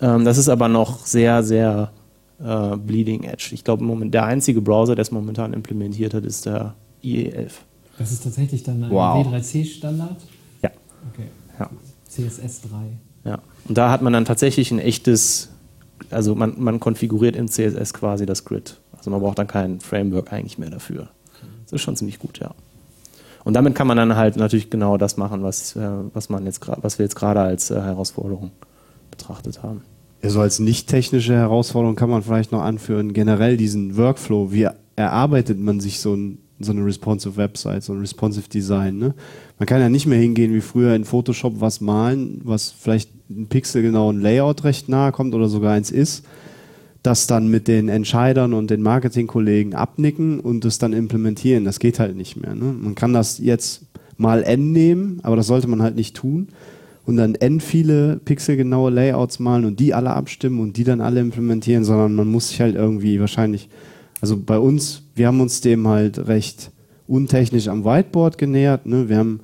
[0.00, 1.90] Ähm, das ist aber noch sehr, sehr
[2.42, 3.50] äh, bleeding edge.
[3.52, 7.52] Ich glaube, der einzige Browser, der es momentan implementiert hat, ist der IE11.
[7.98, 9.26] Das ist tatsächlich dann ein wow.
[9.26, 10.16] W3C-Standard?
[10.62, 10.70] Ja.
[11.12, 11.28] Okay.
[11.58, 11.70] Ja.
[12.08, 13.30] CSS 3.
[13.30, 13.38] Ja.
[13.68, 15.50] Und da hat man dann tatsächlich ein echtes,
[16.10, 18.78] also man, man konfiguriert in CSS quasi das Grid.
[18.96, 21.08] Also man braucht dann kein Framework eigentlich mehr dafür.
[21.72, 22.50] Das ist schon ziemlich gut, ja.
[23.44, 26.60] Und damit kann man dann halt natürlich genau das machen, was, äh, was, man jetzt,
[26.82, 28.50] was wir jetzt gerade als äh, Herausforderung
[29.10, 29.80] betrachtet haben.
[30.22, 35.58] Also als nicht technische Herausforderung kann man vielleicht noch anführen, generell diesen Workflow, wie erarbeitet
[35.58, 38.98] man sich so, ein, so eine responsive Website, so ein responsive Design.
[38.98, 39.14] Ne?
[39.58, 43.46] Man kann ja nicht mehr hingehen wie früher in Photoshop was malen, was vielleicht ein
[43.46, 46.24] pixelgenauen Layout recht nahe kommt oder sogar eins ist,
[47.02, 51.64] das dann mit den Entscheidern und den Marketingkollegen abnicken und es dann implementieren.
[51.64, 52.54] Das geht halt nicht mehr.
[52.54, 52.72] Ne?
[52.72, 53.82] Man kann das jetzt
[54.16, 56.48] mal n nehmen, aber das sollte man halt nicht tun.
[57.04, 61.20] Und dann n viele pixelgenaue Layouts malen und die alle abstimmen und die dann alle
[61.20, 63.68] implementieren, sondern man muss sich halt irgendwie wahrscheinlich,
[64.20, 66.70] also bei uns, wir haben uns dem halt recht
[67.08, 68.86] untechnisch am Whiteboard genähert.
[68.86, 69.08] Ne?
[69.08, 69.40] Wir haben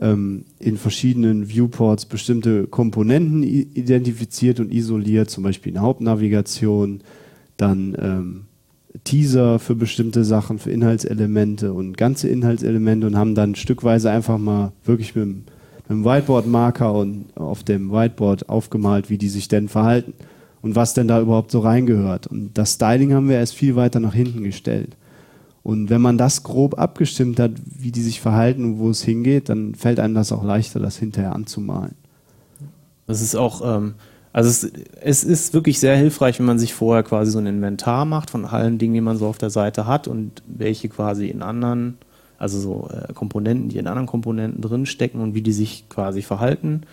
[0.00, 7.00] ähm, in verschiedenen Viewports bestimmte Komponenten identifiziert und isoliert, zum Beispiel eine Hauptnavigation,
[7.56, 8.44] dann ähm,
[9.04, 14.72] Teaser für bestimmte Sachen, für Inhaltselemente und ganze Inhaltselemente und haben dann stückweise einfach mal
[14.84, 15.44] wirklich mit, mit
[15.88, 20.14] einem Whiteboard-Marker und auf dem Whiteboard aufgemalt, wie die sich denn verhalten
[20.62, 22.26] und was denn da überhaupt so reingehört.
[22.26, 24.96] Und das Styling haben wir erst viel weiter nach hinten gestellt.
[25.68, 29.50] Und wenn man das grob abgestimmt hat, wie die sich verhalten und wo es hingeht,
[29.50, 31.94] dann fällt einem das auch leichter, das hinterher anzumalen.
[33.06, 33.92] Das ist auch, ähm,
[34.32, 38.06] also es, es, ist wirklich sehr hilfreich, wenn man sich vorher quasi so ein Inventar
[38.06, 41.42] macht von allen Dingen, die man so auf der Seite hat und welche quasi in
[41.42, 41.98] anderen,
[42.38, 46.84] also so äh, Komponenten, die in anderen Komponenten drinstecken und wie die sich quasi verhalten.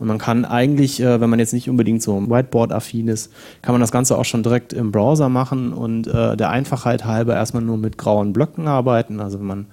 [0.00, 3.30] Und man kann eigentlich, äh, wenn man jetzt nicht unbedingt so Whiteboard-affin ist,
[3.62, 7.34] kann man das Ganze auch schon direkt im Browser machen und äh, der Einfachheit halber
[7.34, 9.20] erstmal nur mit grauen Blöcken arbeiten.
[9.20, 9.66] Also wenn man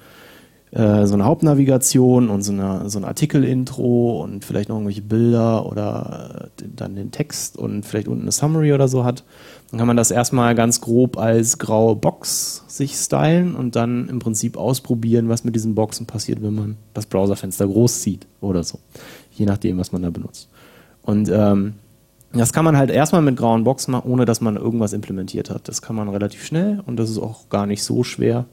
[0.72, 5.66] äh, so eine Hauptnavigation und so, eine, so ein Artikel-Intro und vielleicht noch irgendwelche Bilder
[5.66, 9.24] oder äh, dann den Text und vielleicht unten eine Summary oder so hat,
[9.72, 14.20] dann kann man das erstmal ganz grob als graue Box sich stylen und dann im
[14.20, 18.80] Prinzip ausprobieren, was mit diesen Boxen passiert, wenn man das Browserfenster groß zieht oder so.
[19.38, 20.50] Je nachdem, was man da benutzt.
[21.02, 21.76] Und ähm,
[22.34, 25.68] das kann man halt erstmal mit grauen Boxen machen, ohne dass man irgendwas implementiert hat.
[25.68, 28.46] Das kann man relativ schnell und das ist auch gar nicht so schwer.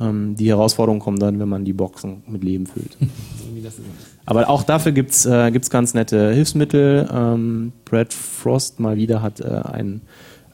[0.00, 2.96] Ähm, die Herausforderung kommt dann, wenn man die Boxen mit Leben füllt.
[4.26, 7.08] Aber auch dafür gibt es äh, gibt's ganz nette Hilfsmittel.
[7.12, 10.00] Ähm, Brad Frost mal wieder hat äh, ein,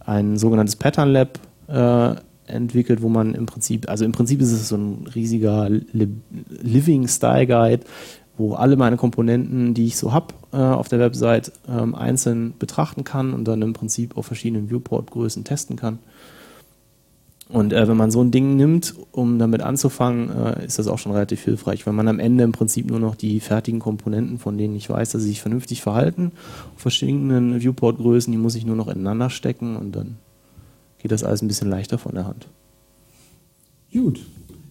[0.05, 1.39] ein sogenanntes Pattern Lab
[1.69, 2.15] äh,
[2.47, 6.09] entwickelt, wo man im Prinzip, also im Prinzip ist es so ein riesiger Li
[6.49, 7.85] Living Style Guide,
[8.41, 13.05] wo alle meine Komponenten, die ich so habe äh, auf der Website, ähm, einzeln betrachten
[13.05, 15.99] kann und dann im Prinzip auf verschiedenen Viewport-Größen testen kann.
[17.51, 20.99] Und äh, wenn man so ein Ding nimmt, um damit anzufangen, äh, ist das auch
[20.99, 24.57] schon relativ hilfreich, weil man am Ende im Prinzip nur noch die fertigen Komponenten, von
[24.57, 26.33] denen ich weiß, dass sie sich vernünftig verhalten,
[26.75, 30.17] auf verschiedenen Viewport-Größen, die muss ich nur noch ineinander stecken und dann
[30.99, 32.47] geht das alles ein bisschen leichter von der Hand.
[33.93, 34.21] Gut.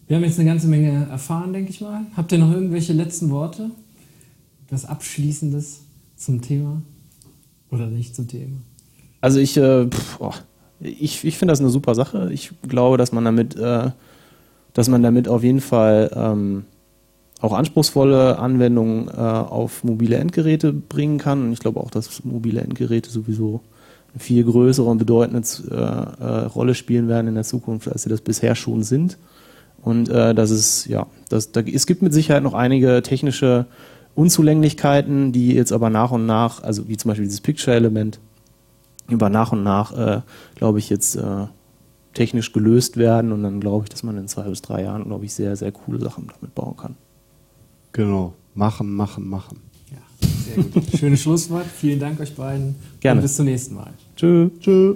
[0.10, 2.02] Wir haben jetzt eine ganze Menge erfahren, denke ich mal.
[2.18, 3.70] Habt ihr noch irgendwelche letzten Worte?
[4.72, 5.82] Was Abschließendes
[6.16, 6.82] zum Thema?
[7.70, 8.58] Oder nicht zum Thema?
[9.22, 9.88] Also ich, äh,
[10.18, 10.34] oh
[10.80, 12.34] ich, ich finde das eine super Sache.
[12.34, 13.92] Ich glaube, dass man damit, äh,
[14.74, 16.66] dass man damit auf jeden Fall ähm,
[17.40, 21.44] auch anspruchsvolle Anwendungen äh, auf mobile Endgeräte bringen kann.
[21.44, 23.62] Und ich glaube auch, dass mobile Endgeräte sowieso
[24.12, 28.10] eine viel größere und bedeutende äh, äh, Rolle spielen werden in der Zukunft, als sie
[28.10, 29.20] das bisher schon sind.
[29.82, 33.66] Und äh, das ist, ja, das, da, es gibt mit Sicherheit noch einige technische
[34.16, 38.20] Unzulänglichkeiten, die jetzt aber nach und nach, also wie zum Beispiel dieses Picture-Element,
[39.08, 40.22] über nach und nach, äh,
[40.56, 41.48] glaube ich, jetzt äh,
[42.14, 45.26] technisch gelöst werden und dann glaube ich, dass man in zwei bis drei Jahren, glaube
[45.26, 46.96] ich, sehr, sehr coole Sachen damit bauen kann.
[47.92, 48.34] Genau.
[48.56, 49.62] Machen, machen, machen.
[49.92, 50.84] Ja, sehr gut.
[50.98, 51.66] Schönes Schlusswort.
[51.66, 52.76] Vielen Dank euch beiden.
[53.00, 53.20] Gerne.
[53.20, 53.94] Und bis zum nächsten Mal.
[54.16, 54.50] Tschö.
[54.60, 54.96] Tschö.